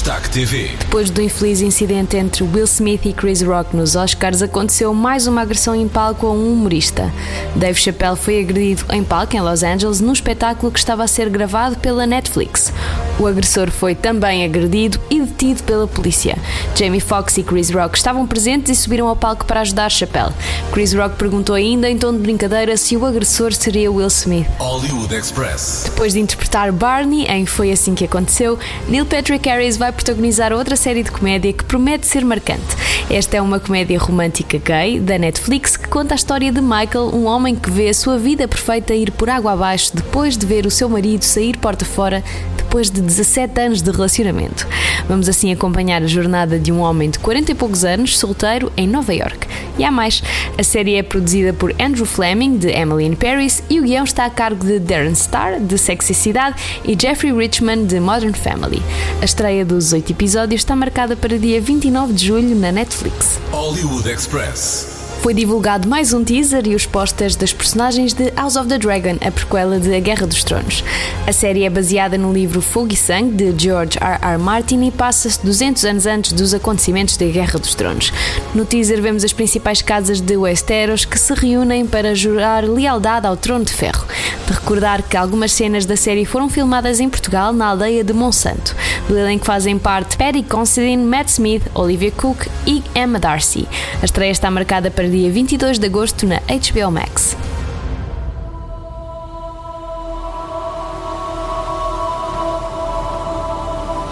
Destaque 0.00 0.30
TV. 0.30 0.70
Depois 0.78 1.10
do 1.10 1.20
infeliz 1.20 1.60
incidente 1.60 2.16
entre 2.16 2.42
Will 2.42 2.64
Smith 2.64 3.04
e 3.04 3.12
Chris 3.12 3.42
Rock 3.42 3.76
nos 3.76 3.96
Oscars, 3.96 4.40
aconteceu 4.40 4.94
mais 4.94 5.26
uma 5.26 5.42
agressão 5.42 5.74
em 5.74 5.86
palco 5.86 6.26
a 6.26 6.30
um 6.30 6.54
humorista. 6.54 7.12
Dave 7.54 7.78
Chappelle 7.78 8.16
foi 8.16 8.40
agredido 8.40 8.86
em 8.94 9.04
palco 9.04 9.36
em 9.36 9.40
Los 9.42 9.62
Angeles 9.62 10.00
num 10.00 10.14
espetáculo 10.14 10.72
que 10.72 10.78
estava 10.78 11.04
a 11.04 11.06
ser 11.06 11.28
gravado 11.28 11.76
pela 11.76 12.06
Netflix. 12.06 12.72
O 13.18 13.26
agressor 13.26 13.70
foi 13.70 13.94
também 13.94 14.42
agredido 14.42 14.98
e 15.10 15.20
detido 15.20 15.62
pela 15.64 15.86
polícia. 15.86 16.38
Jamie 16.74 16.98
Foxx 16.98 17.36
e 17.36 17.42
Chris 17.42 17.68
Rock 17.68 17.98
estavam 17.98 18.26
presentes 18.26 18.70
e 18.70 18.80
subiram 18.80 19.06
ao 19.06 19.14
palco 19.14 19.44
para 19.44 19.60
ajudar 19.60 19.90
Chappelle. 19.90 20.32
Chris 20.72 20.94
Rock 20.94 21.16
perguntou 21.16 21.54
ainda, 21.54 21.90
em 21.90 21.98
tom 21.98 22.14
de 22.14 22.20
brincadeira, 22.20 22.74
se 22.78 22.96
o 22.96 23.04
agressor 23.04 23.52
seria 23.52 23.92
Will 23.92 24.06
Smith. 24.06 24.46
Hollywood 24.58 25.14
Express. 25.14 25.82
Depois 25.84 26.14
de 26.14 26.20
interpretar 26.20 26.72
Barney 26.72 27.26
em 27.26 27.44
Foi 27.44 27.70
Assim 27.70 27.94
Que 27.94 28.06
Aconteceu, 28.06 28.58
Neil 28.88 29.04
Patrick 29.04 29.46
Harris 29.46 29.76
vai 29.76 29.89
protagonizar 29.92 30.52
outra 30.52 30.76
série 30.76 31.02
de 31.02 31.10
comédia 31.10 31.52
que 31.52 31.64
promete 31.64 32.06
ser 32.06 32.24
marcante. 32.24 32.76
Esta 33.10 33.36
é 33.36 33.42
uma 33.42 33.58
comédia 33.58 33.98
romântica 33.98 34.58
gay 34.58 35.00
da 35.00 35.18
Netflix 35.18 35.76
que 35.76 35.88
conta 35.88 36.14
a 36.14 36.16
história 36.16 36.52
de 36.52 36.60
Michael, 36.60 37.14
um 37.14 37.26
homem 37.26 37.56
que 37.56 37.70
vê 37.70 37.88
a 37.88 37.94
sua 37.94 38.18
vida 38.18 38.46
perfeita 38.46 38.94
ir 38.94 39.10
por 39.10 39.28
água 39.28 39.52
abaixo 39.52 39.94
depois 39.94 40.36
de 40.36 40.46
ver 40.46 40.66
o 40.66 40.70
seu 40.70 40.88
marido 40.88 41.24
sair 41.24 41.56
porta 41.56 41.84
fora 41.84 42.22
depois 42.56 42.88
de 42.88 43.00
17 43.00 43.60
anos 43.60 43.82
de 43.82 43.90
relacionamento. 43.90 44.64
Vamos 45.08 45.28
assim 45.28 45.52
acompanhar 45.52 46.02
a 46.02 46.06
jornada 46.06 46.56
de 46.56 46.70
um 46.70 46.78
homem 46.78 47.10
de 47.10 47.18
40 47.18 47.50
e 47.50 47.54
poucos 47.56 47.84
anos, 47.84 48.16
solteiro, 48.16 48.72
em 48.76 48.86
Nova 48.86 49.12
York. 49.12 49.48
E 49.76 49.82
há 49.82 49.90
mais, 49.90 50.22
a 50.56 50.62
série 50.62 50.94
é 50.94 51.02
produzida 51.02 51.52
por 51.52 51.74
Andrew 51.80 52.06
Fleming, 52.06 52.58
de 52.58 52.68
Emily 52.68 53.06
in 53.06 53.14
Paris, 53.14 53.60
e 53.68 53.80
o 53.80 53.82
guião 53.82 54.04
está 54.04 54.24
a 54.24 54.30
cargo 54.30 54.64
de 54.64 54.78
Darren 54.78 55.16
Star, 55.16 55.58
de 55.58 55.76
Sexicidade, 55.76 56.62
e 56.84 56.96
Jeffrey 57.00 57.32
Richman, 57.32 57.86
de 57.86 57.98
Modern 57.98 58.34
Family. 58.34 58.80
A 59.20 59.24
estreia 59.24 59.64
dos 59.80 59.94
oito 59.94 60.12
episódios 60.12 60.60
está 60.60 60.76
marcada 60.76 61.16
para 61.16 61.38
dia 61.38 61.58
29 61.58 62.12
de 62.12 62.28
julho 62.28 62.54
na 62.54 62.70
Netflix. 62.70 63.40
Hollywood 63.50 64.06
Express. 64.06 64.99
Foi 65.22 65.34
divulgado 65.34 65.86
mais 65.86 66.14
um 66.14 66.24
teaser 66.24 66.66
e 66.66 66.74
os 66.74 66.86
posters 66.86 67.36
das 67.36 67.52
personagens 67.52 68.14
de 68.14 68.30
House 68.30 68.56
of 68.56 68.66
the 68.70 68.78
Dragon, 68.78 69.18
a 69.20 69.30
prequela 69.30 69.78
de 69.78 69.94
A 69.94 70.00
Guerra 70.00 70.26
dos 70.26 70.42
Tronos. 70.42 70.82
A 71.26 71.32
série 71.32 71.64
é 71.64 71.68
baseada 71.68 72.16
no 72.16 72.32
livro 72.32 72.62
Fogo 72.62 72.94
e 72.94 72.96
Sangue, 72.96 73.52
de 73.52 73.64
George 73.64 73.98
R. 74.00 74.18
R. 74.18 74.38
Martin, 74.38 74.82
e 74.82 74.90
passa-se 74.90 75.44
200 75.44 75.84
anos 75.84 76.06
antes 76.06 76.32
dos 76.32 76.54
acontecimentos 76.54 77.18
da 77.18 77.26
Guerra 77.26 77.58
dos 77.58 77.74
Tronos. 77.74 78.10
No 78.54 78.64
teaser 78.64 79.02
vemos 79.02 79.22
as 79.22 79.34
principais 79.34 79.82
casas 79.82 80.22
de 80.22 80.38
Westeros 80.38 81.04
que 81.04 81.18
se 81.18 81.34
reúnem 81.34 81.86
para 81.86 82.14
jurar 82.14 82.64
lealdade 82.64 83.26
ao 83.26 83.36
Trono 83.36 83.66
de 83.66 83.74
Ferro. 83.74 84.06
De 84.46 84.54
recordar 84.54 85.02
que 85.02 85.18
algumas 85.18 85.52
cenas 85.52 85.84
da 85.84 85.96
série 85.96 86.24
foram 86.24 86.48
filmadas 86.48 86.98
em 86.98 87.10
Portugal, 87.10 87.52
na 87.52 87.66
aldeia 87.66 88.02
de 88.02 88.14
Monsanto. 88.14 88.74
Do 89.06 89.18
elenco 89.18 89.44
fazem 89.44 89.78
parte 89.78 90.16
Paddy 90.16 90.42
Considine, 90.44 91.04
Matt 91.04 91.28
Smith, 91.28 91.62
Olivia 91.74 92.10
Cook 92.10 92.46
e 92.66 92.82
Emma 92.94 93.18
Darcy. 93.18 93.68
A 94.00 94.04
estreia 94.06 94.30
está 94.30 94.50
marcada 94.50 94.90
para 94.90 95.09
dia 95.10 95.30
22 95.30 95.78
de 95.78 95.86
agosto 95.86 96.26
na 96.26 96.38
HBO 96.46 96.90
Max. 96.90 97.34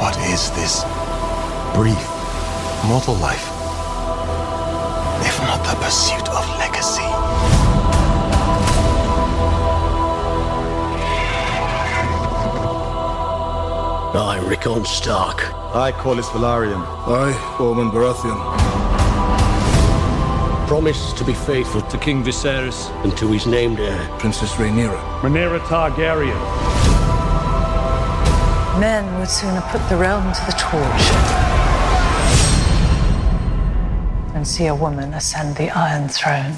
What 0.02 0.18
is 0.26 0.50
this 0.58 0.82
brief 1.74 2.02
mortal 2.86 3.14
life? 3.22 3.46
If 5.22 5.38
not 5.46 5.62
the 5.62 5.76
pursuit 5.78 6.28
of 6.28 6.42
legacy. 6.58 7.06
I, 14.18 14.40
Rickon 14.48 14.84
Stark. 14.84 15.44
I, 15.74 15.92
Corlys 15.92 16.28
Velaryon. 16.30 16.82
I, 17.06 17.30
Ormond 17.60 17.92
Baratheon. 17.92 18.77
Promise 20.68 21.14
to 21.14 21.24
be 21.24 21.32
faithful 21.32 21.80
to 21.80 21.96
King 21.96 22.22
Viserys 22.22 22.90
and 23.02 23.16
to 23.16 23.26
his 23.28 23.46
named 23.46 23.80
heir, 23.80 24.06
Princess 24.18 24.52
Rhaenyra. 24.56 25.00
Rhaenyra 25.22 25.60
Targaryen. 25.60 26.38
Men 28.78 29.18
would 29.18 29.30
sooner 29.30 29.62
put 29.70 29.80
the 29.88 29.96
realm 29.96 30.30
to 30.30 30.44
the 30.44 30.52
torch 30.52 31.04
than 34.34 34.44
see 34.44 34.66
a 34.66 34.74
woman 34.74 35.14
ascend 35.14 35.56
the 35.56 35.70
Iron 35.70 36.06
Throne. 36.06 36.52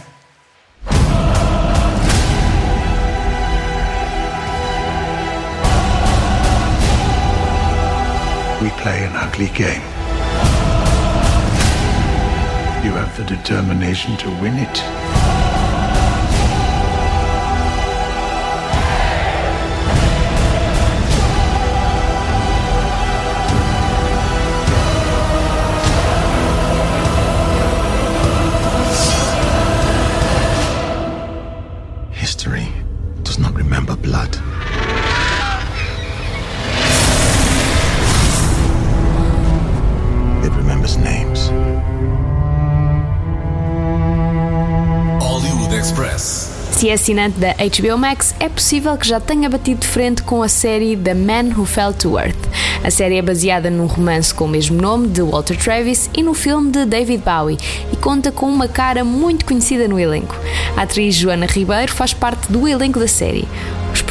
We 8.60 8.70
play 8.82 9.04
an 9.04 9.12
ugly 9.14 9.50
game. 9.50 9.99
You 12.82 12.92
have 12.92 13.14
the 13.14 13.24
determination 13.24 14.16
to 14.16 14.30
win 14.40 14.54
it. 14.56 15.09
Assinante 46.92 47.38
da 47.38 47.52
HBO 47.54 47.98
Max, 47.98 48.34
é 48.40 48.48
possível 48.48 48.96
que 48.96 49.06
já 49.06 49.20
tenha 49.20 49.48
batido 49.48 49.80
de 49.80 49.86
frente 49.86 50.22
com 50.22 50.42
a 50.42 50.48
série 50.48 50.96
The 50.96 51.14
Man 51.14 51.54
Who 51.56 51.64
Fell 51.64 51.92
to 51.92 52.18
Earth. 52.18 52.38
A 52.82 52.90
série 52.90 53.16
é 53.16 53.22
baseada 53.22 53.70
num 53.70 53.86
romance 53.86 54.32
com 54.32 54.44
o 54.44 54.48
mesmo 54.48 54.80
nome 54.80 55.08
de 55.08 55.22
Walter 55.22 55.56
Travis 55.56 56.08
e 56.14 56.22
no 56.22 56.34
filme 56.34 56.70
de 56.70 56.84
David 56.84 57.22
Bowie 57.24 57.58
e 57.92 57.96
conta 57.96 58.32
com 58.32 58.46
uma 58.46 58.66
cara 58.66 59.04
muito 59.04 59.44
conhecida 59.44 59.86
no 59.86 59.98
elenco. 60.00 60.34
A 60.76 60.82
atriz 60.82 61.14
Joana 61.14 61.46
Ribeiro 61.46 61.92
faz 61.92 62.12
parte 62.12 62.50
do 62.50 62.66
elenco 62.66 62.98
da 62.98 63.08
série. 63.08 63.46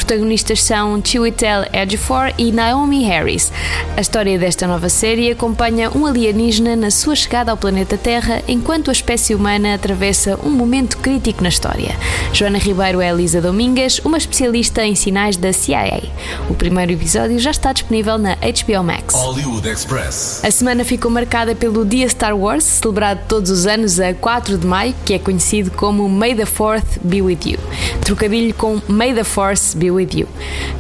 Protagonistas 0.10 0.64
são 0.64 1.00
Chiwetel 1.06 1.68
Ejiofor 1.72 2.34
e 2.36 2.52
Naomi 2.52 3.04
Harris. 3.04 3.54
A 3.96 4.02
história 4.02 4.40
desta 4.40 4.66
nova 4.66 4.90
série 4.90 5.30
acompanha 5.30 5.92
um 5.96 6.04
alienígena 6.04 6.76
na 6.76 6.90
sua 6.90 7.16
chegada 7.16 7.52
ao 7.52 7.58
planeta 7.58 7.96
Terra 7.96 8.42
enquanto 8.48 8.90
a 8.90 8.92
espécie 8.92 9.36
humana 9.36 9.76
atravessa 9.76 10.40
um 10.44 10.50
momento 10.50 10.98
crítico 10.98 11.44
na 11.44 11.50
história. 11.50 11.96
Joana 12.34 12.58
Ribeiro 12.58 13.02
é 13.02 13.10
Elisa 13.10 13.40
Domingues, 13.40 14.00
uma 14.00 14.18
especialista 14.18 14.84
em 14.84 14.96
sinais 14.96 15.38
da 15.38 15.54
CIA. 15.54 16.02
O 16.50 16.56
primeiro 16.56 16.92
episódio 16.92 17.38
já 17.38 17.52
está 17.52 17.72
disponível 17.72 18.18
na 18.18 18.36
HBO 18.36 18.84
Max. 18.84 19.14
Hollywood 19.14 19.70
Express. 19.70 20.44
A 20.44 20.50
semana 20.50 20.84
ficou 20.84 21.12
marcada 21.12 21.54
pelo 21.54 21.86
Dia 21.86 22.10
Star 22.10 22.36
Wars, 22.36 22.64
celebrado 22.64 23.20
todos 23.28 23.52
os 23.52 23.68
anos 23.68 24.00
a 24.00 24.12
4 24.16 24.58
de 24.58 24.66
maio, 24.66 24.96
que 25.06 25.14
é 25.14 25.20
conhecido 25.20 25.70
como 25.70 26.10
May 26.10 26.34
the 26.34 26.46
4th 26.46 26.98
Be 27.04 27.22
With 27.22 27.42
You. 27.46 27.60
Trocadilho 28.04 28.56
com 28.56 28.82
May 28.88 29.14
the 29.14 29.24
Force 29.24 29.78
Be 29.78 29.92
With 29.92 29.99
You. 30.02 30.28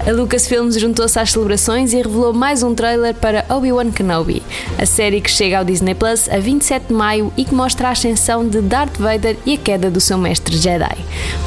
A 0.07 0.11
Lucasfilms 0.11 0.79
juntou-se 0.79 1.19
às 1.19 1.31
celebrações 1.31 1.93
e 1.93 1.97
revelou 1.97 2.33
mais 2.33 2.63
um 2.63 2.73
trailer 2.73 3.13
para 3.13 3.45
Obi-Wan 3.49 3.91
Kenobi, 3.91 4.41
a 4.77 4.85
série 4.85 5.21
que 5.21 5.29
chega 5.29 5.59
ao 5.59 5.65
Disney 5.65 5.93
Plus 5.93 6.29
a 6.29 6.39
27 6.39 6.87
de 6.87 6.93
maio 6.93 7.31
e 7.35 7.45
que 7.45 7.53
mostra 7.53 7.89
a 7.89 7.91
ascensão 7.91 8.47
de 8.47 8.61
Darth 8.61 8.97
Vader 8.97 9.37
e 9.45 9.53
a 9.53 9.57
queda 9.57 9.89
do 9.89 9.99
seu 9.99 10.17
mestre 10.17 10.57
Jedi. 10.57 10.97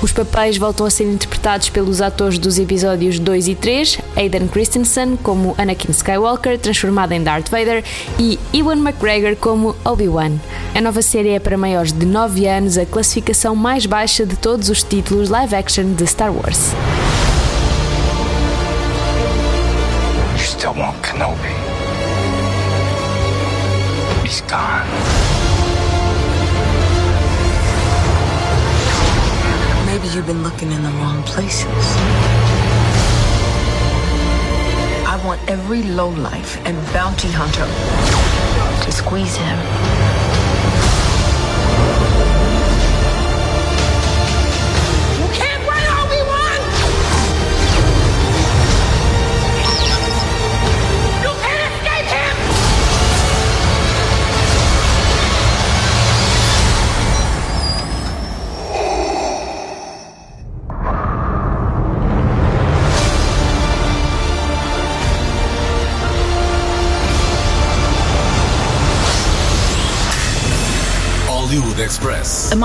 Os 0.02 0.12
papéis 0.12 0.56
voltam 0.56 0.86
a 0.86 0.90
ser 0.90 1.04
interpretados 1.04 1.68
pelos 1.68 2.00
atores 2.00 2.38
dos 2.38 2.58
episódios 2.58 3.18
2 3.18 3.48
e 3.48 3.54
3, 3.54 3.98
Aidan 4.16 4.48
Christensen 4.48 5.16
como 5.22 5.54
Anakin 5.56 5.90
Skywalker, 5.90 6.58
transformado 6.58 7.12
em 7.12 7.22
Darth 7.22 7.48
Vader, 7.48 7.84
e 8.18 8.38
Ewan 8.52 8.78
McGregor 8.78 9.36
como 9.36 9.76
Obi-Wan. 9.84 10.32
A 10.74 10.80
nova 10.80 11.02
série 11.02 11.30
é 11.30 11.38
para 11.38 11.56
maiores 11.56 11.92
de 11.92 12.06
9 12.06 12.46
anos 12.46 12.78
a 12.78 12.86
classificação 12.86 13.54
mais 13.54 13.86
baixa 13.86 14.26
de 14.26 14.36
todos 14.36 14.68
os 14.68 14.82
títulos 14.82 15.28
live 15.28 15.54
action 15.54 15.92
de 15.94 16.06
Star 16.06 16.32
Wars. 16.32 16.72
Kenobi. 21.12 21.52
He's 24.22 24.40
gone. 24.42 24.88
Maybe 29.84 30.08
you've 30.08 30.26
been 30.26 30.42
looking 30.42 30.72
in 30.72 30.82
the 30.82 30.88
wrong 30.88 31.22
places. 31.24 31.66
I 35.06 35.20
want 35.22 35.38
every 35.50 35.82
lowlife 35.82 36.56
and 36.64 36.76
bounty 36.94 37.28
hunter 37.30 37.68
to 38.84 38.90
squeeze 38.90 39.36
him. 39.36 40.01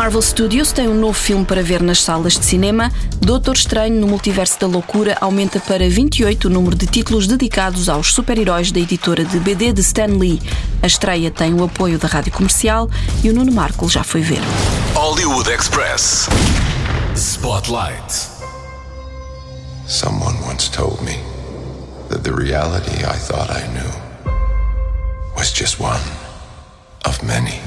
Marvel 0.08 0.22
Studios 0.22 0.72
tem 0.72 0.88
um 0.88 0.94
novo 0.94 1.20
filme 1.20 1.44
para 1.44 1.62
ver 1.62 1.84
nas 1.84 2.02
salas 2.02 2.40
de 2.40 2.46
cinema. 2.46 2.90
Doutor 3.20 3.56
Estranho 3.58 4.00
no 4.00 4.08
Multiverso 4.08 4.58
da 4.58 4.66
Loucura 4.66 5.18
aumenta 5.20 5.60
para 5.60 5.90
28 5.90 6.46
o 6.46 6.50
número 6.50 6.78
de 6.78 6.88
títulos 6.88 7.28
dedicados 7.28 7.90
aos 7.90 8.14
super-heróis 8.14 8.72
da 8.72 8.80
editora 8.80 9.26
de 9.26 9.38
BD 9.38 9.74
de 9.74 9.82
Stan 9.82 10.06
Lee. 10.06 10.42
A 10.82 10.88
estreia 10.88 11.30
tem 11.30 11.54
o 11.54 11.62
apoio 11.62 12.00
da 12.00 12.08
rádio 12.08 12.32
comercial 12.32 12.90
e 13.22 13.30
o 13.30 13.34
Nuno 13.34 13.52
Marco 13.52 13.90
já 13.90 14.02
foi 14.02 14.22
ver. 14.22 14.40
Hollywood 14.94 15.52
Express. 15.52 16.30
Spotlight. 17.14 18.30
Someone 19.88 20.38
once 20.50 20.72
told 20.72 21.04
me 21.04 21.20
that 22.08 22.24
the 22.24 22.32
reality 22.32 23.04
I 23.04 23.18
thought 23.18 23.52
I 23.52 23.68
knew 23.74 23.92
was 25.36 25.52
just 25.52 25.82
one 25.82 26.00
of 27.04 27.22
many. 27.26 27.60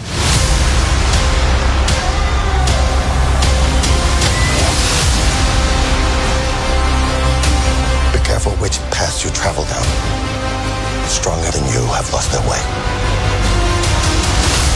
Careful 8.41 8.63
which 8.63 8.79
path 8.91 9.23
you 9.23 9.31
travel 9.33 9.65
down. 9.65 9.85
Stronger 11.07 11.51
than 11.51 11.65
you 11.75 11.85
have 11.93 12.11
lost 12.11 12.33
their 12.33 12.41
way. 12.49 12.63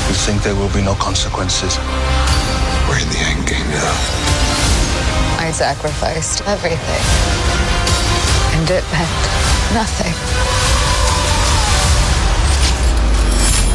You 0.07 0.15
think 0.15 0.43
there 0.43 0.55
will 0.55 0.69
be 0.75 0.83
no 0.83 0.95
consequences? 0.97 1.79
We're 2.87 3.01
in 3.01 3.09
the 3.09 3.21
end 3.25 3.49
game 3.49 3.67
now. 3.73 3.95
I 5.41 5.51
sacrificed 5.51 6.43
everything. 6.47 7.05
And 8.53 8.69
it 8.69 8.85
meant 8.93 9.25
nothing. 9.73 10.13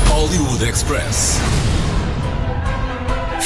Hollywood 0.06 0.62
Express. 0.62 1.79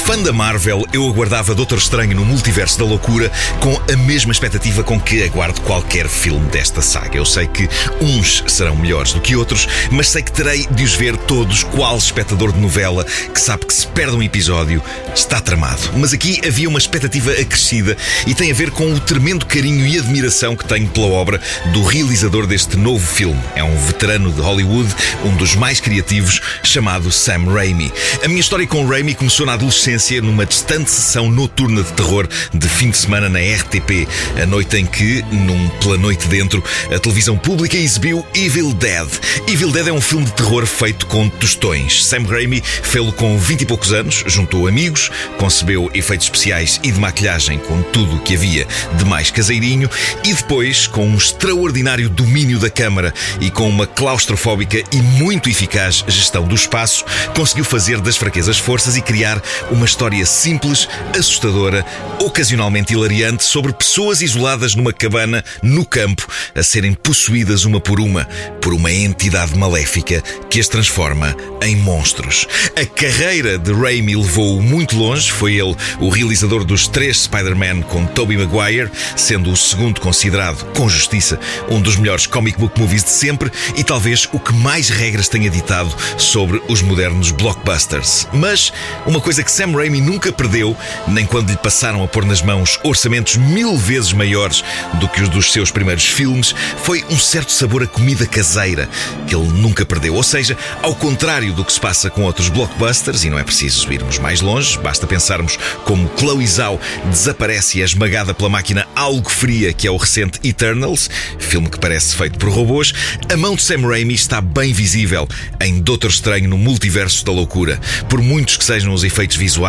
Fã 0.04 0.18
da 0.18 0.34
Marvel, 0.34 0.86
eu 0.92 1.08
aguardava 1.08 1.54
Doutor 1.54 1.78
Estranho 1.78 2.14
no 2.14 2.26
Multiverso 2.26 2.78
da 2.78 2.84
Loucura 2.84 3.32
com 3.58 3.74
a 3.90 3.96
mesma 3.96 4.32
expectativa 4.32 4.84
com 4.84 5.00
que 5.00 5.22
aguardo 5.22 5.62
qualquer 5.62 6.10
filme 6.10 6.46
desta 6.50 6.82
saga. 6.82 7.16
Eu 7.16 7.24
sei 7.24 7.46
que 7.46 7.66
uns 8.02 8.44
serão 8.46 8.76
melhores 8.76 9.14
do 9.14 9.20
que 9.22 9.34
outros, 9.34 9.66
mas 9.90 10.08
sei 10.08 10.22
que 10.22 10.30
terei 10.30 10.66
de 10.66 10.84
os 10.84 10.94
ver 10.94 11.16
todos, 11.16 11.62
qual 11.62 11.96
espectador 11.96 12.52
de 12.52 12.60
novela 12.60 13.02
que 13.02 13.40
sabe 13.40 13.64
que 13.64 13.72
se 13.72 13.86
perde 13.86 14.14
um 14.14 14.22
episódio, 14.22 14.82
está 15.14 15.40
tramado. 15.40 15.80
Mas 15.96 16.12
aqui 16.12 16.38
havia 16.46 16.68
uma 16.68 16.78
expectativa 16.78 17.32
acrescida 17.32 17.96
e 18.26 18.34
tem 18.34 18.50
a 18.50 18.54
ver 18.54 18.72
com 18.72 18.92
o 18.92 19.00
tremendo 19.00 19.46
carinho 19.46 19.86
e 19.86 19.98
admiração 19.98 20.54
que 20.54 20.66
tenho 20.66 20.86
pela 20.88 21.06
obra 21.06 21.40
do 21.72 21.82
realizador 21.82 22.46
deste 22.46 22.76
novo 22.76 23.06
filme. 23.06 23.40
É 23.56 23.64
um 23.64 23.76
veterano 23.78 24.30
de 24.30 24.42
Hollywood, 24.42 24.94
um 25.24 25.34
dos 25.34 25.54
mais 25.54 25.80
criativos, 25.80 26.42
chamado 26.62 27.10
Sam 27.10 27.50
Raimi. 27.50 27.90
A 28.22 28.28
minha 28.28 28.40
história 28.40 28.66
com 28.66 28.86
Raimi 28.86 29.14
começou 29.14 29.46
na 29.46 29.54
adolescência 29.54 29.93
numa 30.22 30.44
distante 30.44 30.90
sessão 30.90 31.30
noturna 31.30 31.82
de 31.82 31.92
terror 31.92 32.28
de 32.52 32.68
fim 32.68 32.90
de 32.90 32.96
semana 32.96 33.28
na 33.28 33.38
RTP, 33.38 34.08
a 34.42 34.44
noite 34.44 34.76
em 34.76 34.84
que, 34.84 35.22
num 35.30 35.68
pela 35.80 35.96
noite 35.96 36.26
dentro, 36.26 36.62
a 36.92 36.98
televisão 36.98 37.38
pública 37.38 37.76
exibiu 37.76 38.26
Evil 38.34 38.74
Dead. 38.74 39.08
Evil 39.46 39.70
Dead 39.70 39.86
é 39.86 39.92
um 39.92 40.00
filme 40.00 40.26
de 40.26 40.32
terror 40.32 40.66
feito 40.66 41.06
com 41.06 41.28
tostões. 41.28 42.04
Sam 42.04 42.24
Raimi 42.24 42.60
fê-lo 42.60 43.12
com 43.12 43.38
20 43.38 43.60
e 43.60 43.66
poucos 43.66 43.92
anos, 43.92 44.24
juntou 44.26 44.66
amigos, 44.66 45.12
concebeu 45.38 45.88
efeitos 45.94 46.26
especiais 46.26 46.80
e 46.82 46.90
de 46.90 46.98
maquilhagem 46.98 47.58
com 47.58 47.80
tudo 47.82 48.16
o 48.16 48.20
que 48.20 48.34
havia 48.34 48.66
de 48.98 49.04
mais 49.04 49.30
caseirinho 49.30 49.88
e 50.24 50.34
depois, 50.34 50.88
com 50.88 51.06
um 51.06 51.16
extraordinário 51.16 52.08
domínio 52.08 52.58
da 52.58 52.68
câmara 52.68 53.14
e 53.40 53.48
com 53.48 53.68
uma 53.68 53.86
claustrofóbica 53.86 54.82
e 54.92 54.96
muito 54.96 55.48
eficaz 55.48 56.04
gestão 56.08 56.44
do 56.48 56.54
espaço, 56.54 57.04
conseguiu 57.34 57.64
fazer 57.64 58.00
das 58.00 58.16
fraquezas 58.16 58.58
forças 58.58 58.96
e 58.96 59.02
criar 59.02 59.40
uma 59.70 59.83
história 59.84 60.24
simples, 60.24 60.88
assustadora, 61.18 61.84
ocasionalmente 62.18 62.94
hilariante 62.94 63.44
sobre 63.44 63.72
pessoas 63.72 64.22
isoladas 64.22 64.74
numa 64.74 64.92
cabana 64.92 65.44
no 65.62 65.84
campo 65.84 66.26
a 66.54 66.62
serem 66.62 66.94
possuídas 66.94 67.64
uma 67.64 67.80
por 67.80 68.00
uma 68.00 68.24
por 68.60 68.72
uma 68.72 68.90
entidade 68.90 69.56
maléfica 69.56 70.22
que 70.48 70.60
as 70.60 70.68
transforma 70.68 71.36
em 71.62 71.76
monstros. 71.76 72.46
A 72.76 72.86
carreira 72.86 73.58
de 73.58 73.72
Raimi 73.72 74.16
levou-o 74.16 74.62
muito 74.62 74.96
longe, 74.96 75.30
foi 75.30 75.54
ele 75.54 75.76
o 76.00 76.08
realizador 76.08 76.64
dos 76.64 76.88
três 76.88 77.22
Spider-Man 77.22 77.82
com 77.82 78.06
Tobey 78.06 78.36
Maguire, 78.38 78.90
sendo 79.16 79.50
o 79.50 79.56
segundo 79.56 80.00
considerado, 80.00 80.64
com 80.72 80.88
justiça, 80.88 81.38
um 81.68 81.80
dos 81.80 81.96
melhores 81.96 82.26
comic 82.26 82.58
book 82.58 82.78
movies 82.80 83.04
de 83.04 83.10
sempre 83.10 83.50
e 83.76 83.84
talvez 83.84 84.28
o 84.32 84.38
que 84.38 84.52
mais 84.54 84.88
regras 84.88 85.28
tenha 85.28 85.50
ditado 85.50 85.94
sobre 86.16 86.62
os 86.68 86.80
modernos 86.80 87.30
blockbusters. 87.30 88.26
Mas 88.32 88.72
uma 89.06 89.20
coisa 89.20 89.42
que 89.42 89.50
Sam 89.50 89.73
Sam 89.74 89.78
Raimi 89.78 90.00
nunca 90.00 90.32
perdeu, 90.32 90.76
nem 91.08 91.26
quando 91.26 91.50
lhe 91.50 91.56
passaram 91.56 92.02
a 92.02 92.06
pôr 92.06 92.24
nas 92.24 92.40
mãos 92.40 92.78
orçamentos 92.84 93.36
mil 93.36 93.76
vezes 93.76 94.12
maiores 94.12 94.62
do 95.00 95.08
que 95.08 95.20
os 95.20 95.28
dos 95.28 95.52
seus 95.52 95.70
primeiros 95.70 96.04
filmes, 96.04 96.54
foi 96.84 97.04
um 97.10 97.18
certo 97.18 97.50
sabor 97.50 97.82
a 97.82 97.86
comida 97.86 98.24
caseira 98.24 98.88
que 99.26 99.34
ele 99.34 99.48
nunca 99.48 99.84
perdeu. 99.84 100.14
Ou 100.14 100.22
seja, 100.22 100.56
ao 100.80 100.94
contrário 100.94 101.52
do 101.52 101.64
que 101.64 101.72
se 101.72 101.80
passa 101.80 102.08
com 102.08 102.22
outros 102.22 102.48
blockbusters, 102.48 103.24
e 103.24 103.30
não 103.30 103.38
é 103.38 103.42
preciso 103.42 103.92
irmos 103.92 104.18
mais 104.18 104.40
longe, 104.40 104.78
basta 104.78 105.06
pensarmos 105.06 105.58
como 105.84 106.10
Chloe 106.16 106.46
Zhao 106.46 106.80
desaparece 107.06 107.78
e 107.78 107.82
é 107.82 107.84
esmagada 107.84 108.32
pela 108.32 108.48
máquina 108.48 108.86
algo 108.94 109.30
fria 109.30 109.72
que 109.72 109.88
é 109.88 109.90
o 109.90 109.96
recente 109.96 110.38
Eternals, 110.44 111.10
filme 111.38 111.68
que 111.68 111.80
parece 111.80 112.14
feito 112.14 112.38
por 112.38 112.50
robôs, 112.50 112.92
a 113.32 113.36
mão 113.36 113.56
de 113.56 113.62
Sam 113.62 113.88
Raimi 113.88 114.14
está 114.14 114.40
bem 114.40 114.72
visível 114.72 115.26
em 115.60 115.80
Doutor 115.80 116.10
Estranho 116.10 116.48
no 116.48 116.58
Multiverso 116.58 117.24
da 117.24 117.32
Loucura. 117.32 117.80
Por 118.08 118.22
muitos 118.22 118.56
que 118.56 118.64
sejam 118.64 118.92
os 118.92 119.02
efeitos 119.02 119.36
visuais, 119.36 119.63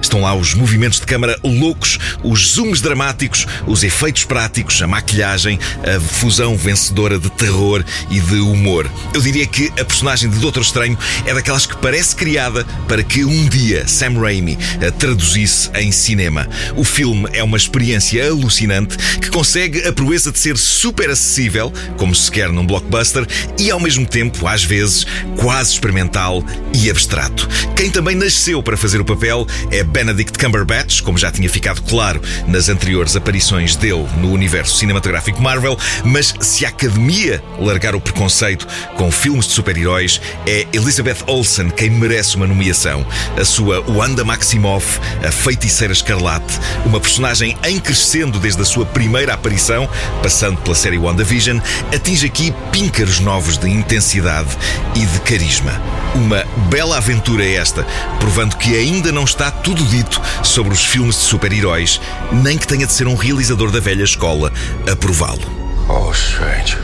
estão 0.00 0.20
lá 0.20 0.34
os 0.34 0.54
movimentos 0.54 1.00
de 1.00 1.06
câmara 1.06 1.38
loucos, 1.42 1.98
os 2.22 2.54
zooms 2.54 2.80
dramáticos, 2.80 3.46
os 3.66 3.82
efeitos 3.82 4.24
práticos, 4.24 4.82
a 4.82 4.86
maquilhagem, 4.86 5.58
a 5.82 6.00
fusão 6.00 6.56
vencedora 6.56 7.18
de 7.18 7.30
terror 7.30 7.84
e 8.10 8.20
de 8.20 8.40
humor. 8.40 8.90
Eu 9.14 9.20
diria 9.20 9.46
que 9.46 9.72
a 9.80 9.84
personagem 9.84 10.28
de 10.28 10.38
Doutor 10.38 10.62
Estranho 10.62 10.98
é 11.26 11.32
daquelas 11.32 11.66
que 11.66 11.76
parece 11.76 12.14
criada 12.14 12.64
para 12.86 13.02
que 13.02 13.24
um 13.24 13.48
dia 13.48 13.86
Sam 13.86 14.20
Raimi 14.20 14.58
a 14.86 14.90
traduzisse 14.90 15.70
em 15.74 15.90
cinema. 15.90 16.48
O 16.76 16.84
filme 16.84 17.28
é 17.32 17.42
uma 17.42 17.56
experiência 17.56 18.26
alucinante 18.26 18.96
que 19.18 19.30
consegue 19.30 19.86
a 19.86 19.92
proeza 19.92 20.32
de 20.32 20.38
ser 20.38 20.56
super 20.56 21.10
acessível, 21.10 21.72
como 21.96 22.14
se 22.14 22.30
quer 22.30 22.50
num 22.50 22.66
blockbuster, 22.66 23.26
e 23.58 23.70
ao 23.70 23.80
mesmo 23.80 24.06
tempo, 24.06 24.46
às 24.46 24.64
vezes, 24.64 25.06
quase 25.36 25.72
experimental 25.72 26.44
e 26.74 26.90
abstrato. 26.90 27.48
Quem 27.76 27.90
também 27.90 28.14
nasceu 28.14 28.62
para 28.62 28.76
fazer 28.76 29.00
o 29.00 29.04
papel 29.04 29.37
é 29.70 29.82
Benedict 29.82 30.38
Cumberbatch, 30.38 31.02
como 31.02 31.18
já 31.18 31.30
tinha 31.30 31.48
ficado 31.48 31.82
claro 31.82 32.20
nas 32.46 32.68
anteriores 32.68 33.16
aparições 33.16 33.76
dele 33.76 34.06
no 34.18 34.32
universo 34.32 34.76
cinematográfico 34.76 35.42
Marvel, 35.42 35.78
mas 36.04 36.34
se 36.40 36.64
a 36.64 36.68
Academia 36.68 37.42
largar 37.58 37.94
o 37.94 38.00
preconceito 38.00 38.66
com 38.96 39.10
filmes 39.10 39.46
de 39.46 39.52
super-heróis, 39.52 40.20
é 40.46 40.66
Elizabeth 40.72 41.18
Olsen 41.26 41.70
quem 41.70 41.90
merece 41.90 42.36
uma 42.36 42.46
nomeação. 42.46 43.06
A 43.36 43.44
sua 43.44 43.84
Wanda 43.88 44.24
Maximoff, 44.24 45.00
a 45.26 45.30
feiticeira 45.30 45.92
escarlate, 45.92 46.58
uma 46.84 47.00
personagem 47.00 47.56
em 47.64 47.78
crescendo 47.78 48.38
desde 48.38 48.62
a 48.62 48.64
sua 48.64 48.86
primeira 48.86 49.34
aparição, 49.34 49.88
passando 50.22 50.58
pela 50.60 50.74
série 50.74 50.98
WandaVision, 50.98 51.58
atinge 51.94 52.26
aqui 52.26 52.54
píncaros 52.70 53.20
novos 53.20 53.58
de 53.58 53.68
intensidade 53.68 54.50
e 54.94 55.04
de 55.04 55.20
carisma. 55.20 55.72
Uma 56.14 56.44
bela 56.70 56.96
aventura 56.96 57.44
esta, 57.44 57.86
provando 58.18 58.56
que 58.56 58.76
ainda 58.76 59.12
não 59.12 59.24
está 59.28 59.50
tudo 59.50 59.84
dito 59.84 60.20
sobre 60.42 60.72
os 60.72 60.84
filmes 60.84 61.16
de 61.16 61.20
super-heróis, 61.22 62.00
nem 62.32 62.56
que 62.56 62.66
tenha 62.66 62.86
de 62.86 62.92
ser 62.92 63.06
um 63.06 63.14
realizador 63.14 63.70
da 63.70 63.78
velha 63.78 64.02
escola 64.02 64.50
a 64.90 64.96
prová-lo. 64.96 65.42
Oh, 65.88 66.10
Strange, 66.12 66.76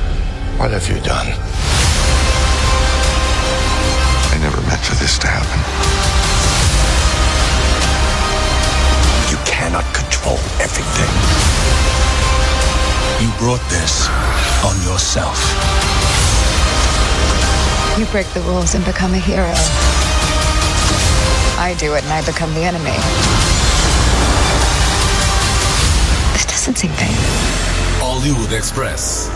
what 0.58 0.72
have 0.72 0.86
you 0.92 1.00
done? 1.00 1.32
I 4.30 4.38
never 4.40 4.60
meant 4.68 4.84
for 4.84 4.94
this 4.96 5.18
to 5.18 5.26
happen. 5.26 5.58
You 9.30 9.38
cannot 9.46 9.84
control 9.94 10.38
everything. 10.60 11.10
You 13.22 13.30
brought 13.38 13.62
this 13.70 14.08
on 14.62 14.76
yourself. 14.84 15.40
You 17.98 18.04
break 18.06 18.26
the 18.34 18.40
rules 18.40 18.74
and 18.74 18.84
become 18.84 19.14
a 19.14 19.18
hero. 19.18 19.54
I 21.56 21.74
do 21.74 21.94
it 21.94 22.02
and 22.02 22.12
I 22.12 22.20
become 22.22 22.52
the 22.54 22.64
enemy. 22.64 22.90
This 26.32 26.44
doesn't 26.46 26.76
seem 26.76 26.90
fair. 26.90 27.08
Hollywood 28.00 28.52
Express. 28.52 29.30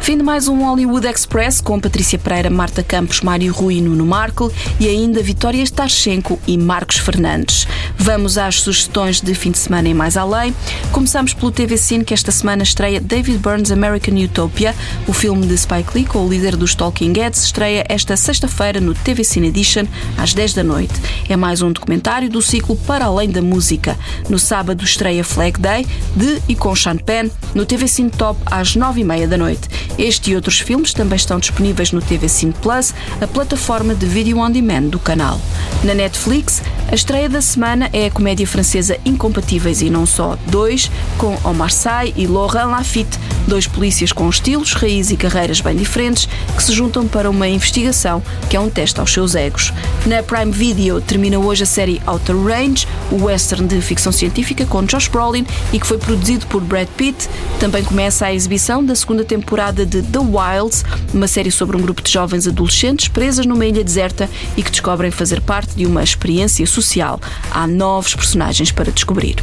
Fim 0.00 0.18
de 0.18 0.22
mais 0.22 0.48
um 0.48 0.62
Hollywood 0.62 1.06
Express 1.06 1.62
com 1.62 1.80
Patrícia 1.80 2.18
Pereira, 2.18 2.50
Marta 2.50 2.82
Campos, 2.82 3.22
Mário 3.22 3.50
Rui 3.52 3.80
Nuno 3.80 4.04
Marco 4.04 4.52
e 4.78 4.86
ainda 4.86 5.22
Vitória 5.22 5.62
Starchenko 5.62 6.38
e 6.46 6.58
Marcos 6.58 6.98
Fernandes. 6.98 7.66
Vamos 8.04 8.36
às 8.36 8.60
sugestões 8.60 9.22
de 9.22 9.34
fim 9.34 9.50
de 9.50 9.56
semana 9.56 9.88
e 9.88 9.94
mais 9.94 10.18
além. 10.18 10.54
Começamos 10.92 11.32
pelo 11.32 11.50
TV 11.50 11.78
Cine 11.78 12.04
que 12.04 12.12
esta 12.12 12.30
semana 12.30 12.62
estreia 12.62 13.00
David 13.00 13.38
Burns 13.38 13.70
American 13.70 14.14
Utopia, 14.22 14.74
o 15.08 15.12
filme 15.14 15.46
de 15.46 15.56
Spike 15.56 15.88
Lee 15.94 16.04
com 16.04 16.18
o 16.18 16.28
líder 16.28 16.54
dos 16.54 16.74
Talking 16.74 17.14
Heads, 17.16 17.44
estreia 17.44 17.82
esta 17.88 18.14
sexta-feira 18.14 18.78
no 18.78 18.92
TV 18.92 19.24
Cine 19.24 19.48
Edition 19.48 19.86
às 20.18 20.34
10 20.34 20.52
da 20.52 20.62
noite. 20.62 20.92
É 21.30 21.34
mais 21.34 21.62
um 21.62 21.72
documentário 21.72 22.28
do 22.28 22.42
ciclo 22.42 22.76
Para 22.76 23.06
Além 23.06 23.30
da 23.30 23.40
Música. 23.40 23.98
No 24.28 24.38
sábado 24.38 24.84
estreia 24.84 25.24
Flag 25.24 25.58
Day 25.58 25.86
de 26.14 26.42
e 26.46 26.54
com 26.54 26.76
Sean 26.76 26.98
Penn 26.98 27.30
no 27.54 27.64
TV 27.64 27.88
Cine 27.88 28.10
Top 28.10 28.38
às 28.44 28.76
9 28.76 29.00
e 29.00 29.04
meia 29.04 29.26
da 29.26 29.38
noite. 29.38 29.66
Este 29.96 30.30
e 30.32 30.36
outros 30.36 30.60
filmes 30.60 30.92
também 30.92 31.16
estão 31.16 31.38
disponíveis 31.38 31.90
no 31.90 32.02
TV 32.02 32.28
Cine 32.28 32.52
Plus, 32.60 32.92
a 33.18 33.26
plataforma 33.26 33.94
de 33.94 34.04
vídeo 34.04 34.40
on 34.40 34.50
demand 34.50 34.88
do 34.88 34.98
canal. 34.98 35.40
Na 35.82 35.94
Netflix, 35.94 36.60
a 36.90 36.94
estreia 36.94 37.28
da 37.28 37.40
semana 37.40 37.88
é 37.92 38.06
a 38.06 38.10
comédia 38.10 38.46
francesa 38.46 38.98
Incompatíveis 39.04 39.80
e 39.80 39.90
não 39.90 40.06
só, 40.06 40.38
dois, 40.46 40.90
com 41.18 41.36
Omar 41.42 41.70
Sy 41.70 42.12
e 42.16 42.26
Laurent 42.26 42.68
Lafitte, 42.68 43.18
dois 43.48 43.66
polícias 43.66 44.12
com 44.12 44.28
estilos, 44.28 44.72
raiz 44.72 45.10
e 45.10 45.16
carreiras 45.16 45.60
bem 45.60 45.76
diferentes 45.76 46.28
que 46.54 46.62
se 46.62 46.72
juntam 46.72 47.06
para 47.06 47.30
uma 47.30 47.48
investigação 47.48 48.22
que 48.48 48.56
é 48.56 48.60
um 48.60 48.70
teste 48.70 49.00
aos 49.00 49.12
seus 49.12 49.34
egos. 49.34 49.72
Na 50.06 50.22
Prime 50.22 50.52
Video 50.52 51.00
termina 51.00 51.38
hoje 51.38 51.62
a 51.62 51.66
série 51.66 52.00
Outer 52.06 52.36
Range, 52.36 52.86
o 53.10 53.24
western 53.24 53.66
de 53.66 53.80
ficção 53.80 54.12
científica 54.12 54.66
com 54.66 54.84
Josh 54.84 55.08
Brolin 55.08 55.46
e 55.72 55.80
que 55.80 55.86
foi 55.86 55.98
produzido 55.98 56.46
por 56.46 56.62
Brad 56.62 56.88
Pitt. 56.96 57.28
Também 57.58 57.82
começa 57.82 58.26
a 58.26 58.34
exibição 58.34 58.84
da 58.84 58.94
segunda 58.94 59.24
temporada 59.24 59.86
de 59.86 60.02
The 60.02 60.18
Wilds, 60.18 60.84
uma 61.12 61.26
série 61.26 61.50
sobre 61.50 61.76
um 61.76 61.80
grupo 61.80 62.02
de 62.02 62.12
jovens 62.12 62.46
adolescentes 62.46 63.08
presas 63.08 63.46
numa 63.46 63.66
ilha 63.66 63.82
deserta 63.82 64.28
e 64.56 64.62
que 64.62 64.70
descobrem 64.70 65.10
fazer 65.10 65.40
parte 65.40 65.74
de 65.74 65.86
uma 65.86 66.02
experiência 66.02 66.66
social. 66.74 67.20
Há 67.50 67.66
novos 67.66 68.14
personagens 68.14 68.72
para 68.72 68.90
descobrir. 68.90 69.36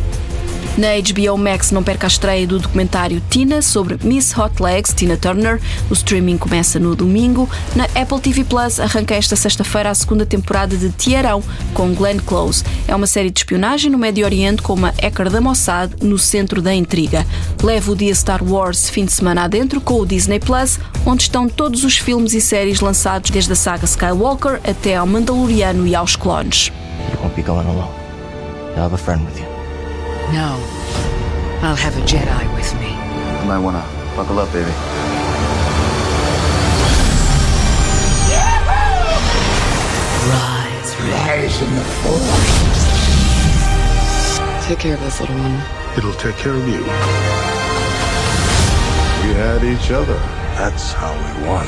Na 0.77 0.87
HBO 0.95 1.37
Max 1.37 1.71
não 1.71 1.83
perca 1.83 2.07
a 2.07 2.09
estreia 2.09 2.47
do 2.47 2.57
documentário 2.57 3.21
Tina 3.29 3.61
sobre 3.61 3.97
Miss 4.03 4.35
Hot 4.37 4.61
Legs, 4.61 4.93
Tina 4.93 5.17
Turner. 5.17 5.59
O 5.89 5.93
streaming 5.93 6.37
começa 6.37 6.79
no 6.79 6.95
domingo. 6.95 7.49
Na 7.75 7.83
Apple 7.85 8.19
TV 8.21 8.45
Plus 8.45 8.79
arranca 8.79 9.13
esta 9.13 9.35
sexta-feira 9.35 9.89
a 9.89 9.95
segunda 9.95 10.25
temporada 10.25 10.77
de 10.77 10.89
Tiarão 10.91 11.43
com 11.73 11.93
Glenn 11.93 12.19
Close. 12.19 12.63
É 12.87 12.95
uma 12.95 13.05
série 13.05 13.29
de 13.29 13.39
espionagem 13.39 13.91
no 13.91 13.97
Médio 13.97 14.23
Oriente 14.23 14.61
com 14.61 14.73
uma 14.73 14.93
hacker 15.01 15.29
da 15.29 15.41
Mossad 15.41 15.93
no 16.01 16.17
centro 16.17 16.61
da 16.61 16.73
intriga. 16.73 17.25
Leva 17.61 17.91
o 17.91 17.95
dia 17.95 18.15
Star 18.15 18.41
Wars 18.41 18.89
fim 18.89 19.03
de 19.03 19.11
semana 19.11 19.43
adentro 19.43 19.81
com 19.81 19.99
o 19.99 20.05
Disney 20.05 20.39
Plus, 20.39 20.79
onde 21.05 21.23
estão 21.23 21.49
todos 21.49 21.83
os 21.83 21.97
filmes 21.97 22.33
e 22.33 22.39
séries 22.39 22.79
lançados 22.79 23.29
desde 23.29 23.51
a 23.51 23.55
saga 23.55 23.83
Skywalker 23.83 24.61
até 24.63 24.95
ao 24.95 25.05
Mandaloriano 25.05 25.85
e 25.85 25.93
aos 25.93 26.15
clones. 26.15 26.71
You 27.11 27.19
won't 27.21 27.35
be 27.35 27.41
going 27.41 27.67
alone. 27.67 27.91
You'll 28.75 28.85
have 28.85 28.93
a 28.93 28.97
friend 28.97 29.25
with 29.25 29.37
you. 29.37 29.50
No. 30.31 30.55
I'll 31.61 31.75
have 31.75 31.97
a 31.97 32.01
Jedi 32.01 32.55
with 32.55 32.73
me. 32.79 32.91
You 33.41 33.47
might 33.47 33.59
wanna 33.59 33.83
buckle 34.15 34.39
up, 34.39 34.49
baby. 34.53 34.71
Rise, 40.31 40.95
Rise 41.01 41.61
in 41.61 41.75
the 41.75 41.83
force. 41.99 42.51
Take 44.65 44.79
care 44.79 44.93
of 44.93 45.01
this 45.01 45.19
little 45.19 45.35
one. 45.35 45.61
It'll 45.97 46.13
take 46.13 46.37
care 46.37 46.53
of 46.53 46.65
you. 46.65 46.81
We 49.19 49.33
had 49.35 49.65
each 49.65 49.91
other. 49.91 50.17
That's 50.55 50.93
how 50.93 51.11
we 51.11 51.45
won. 51.45 51.65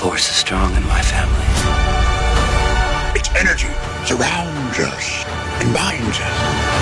Force 0.00 0.28
is 0.28 0.36
strong 0.36 0.76
in 0.76 0.84
my 0.86 1.00
family. 1.00 1.46
Its 3.18 3.30
energy 3.34 3.89
surrounds 4.06 4.78
us 4.78 5.24
and 5.60 5.72
binds 5.74 6.18
us. 6.18 6.80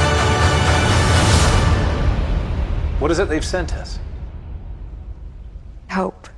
What 3.01 3.11
is 3.11 3.19
it 3.19 3.29
they've 3.29 3.45
sent 3.45 3.75
us? 3.75 3.99
Hope. 5.91 6.29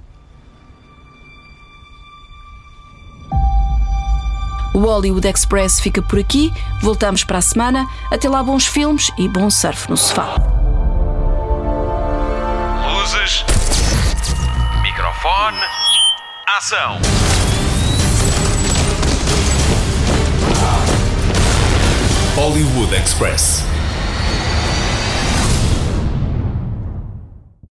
O 4.73 4.79
Hollywood 4.79 5.27
Express 5.27 5.81
fica 5.81 6.01
por 6.01 6.19
aqui. 6.19 6.53
Voltamos 6.81 7.25
para 7.25 7.39
a 7.39 7.43
semana. 7.43 7.87
Até 8.11 8.29
lá, 8.29 8.43
bons 8.43 8.67
filmes 8.67 9.11
e 9.19 9.29
bom 9.29 9.51
surf 9.51 9.91
no 9.91 9.97
sofá. 9.97 10.37
Luzes. 12.95 13.45
Microfone. 14.83 15.59
Ação. 16.47 17.01
Hollywood 22.41 22.95
Express. 22.95 23.70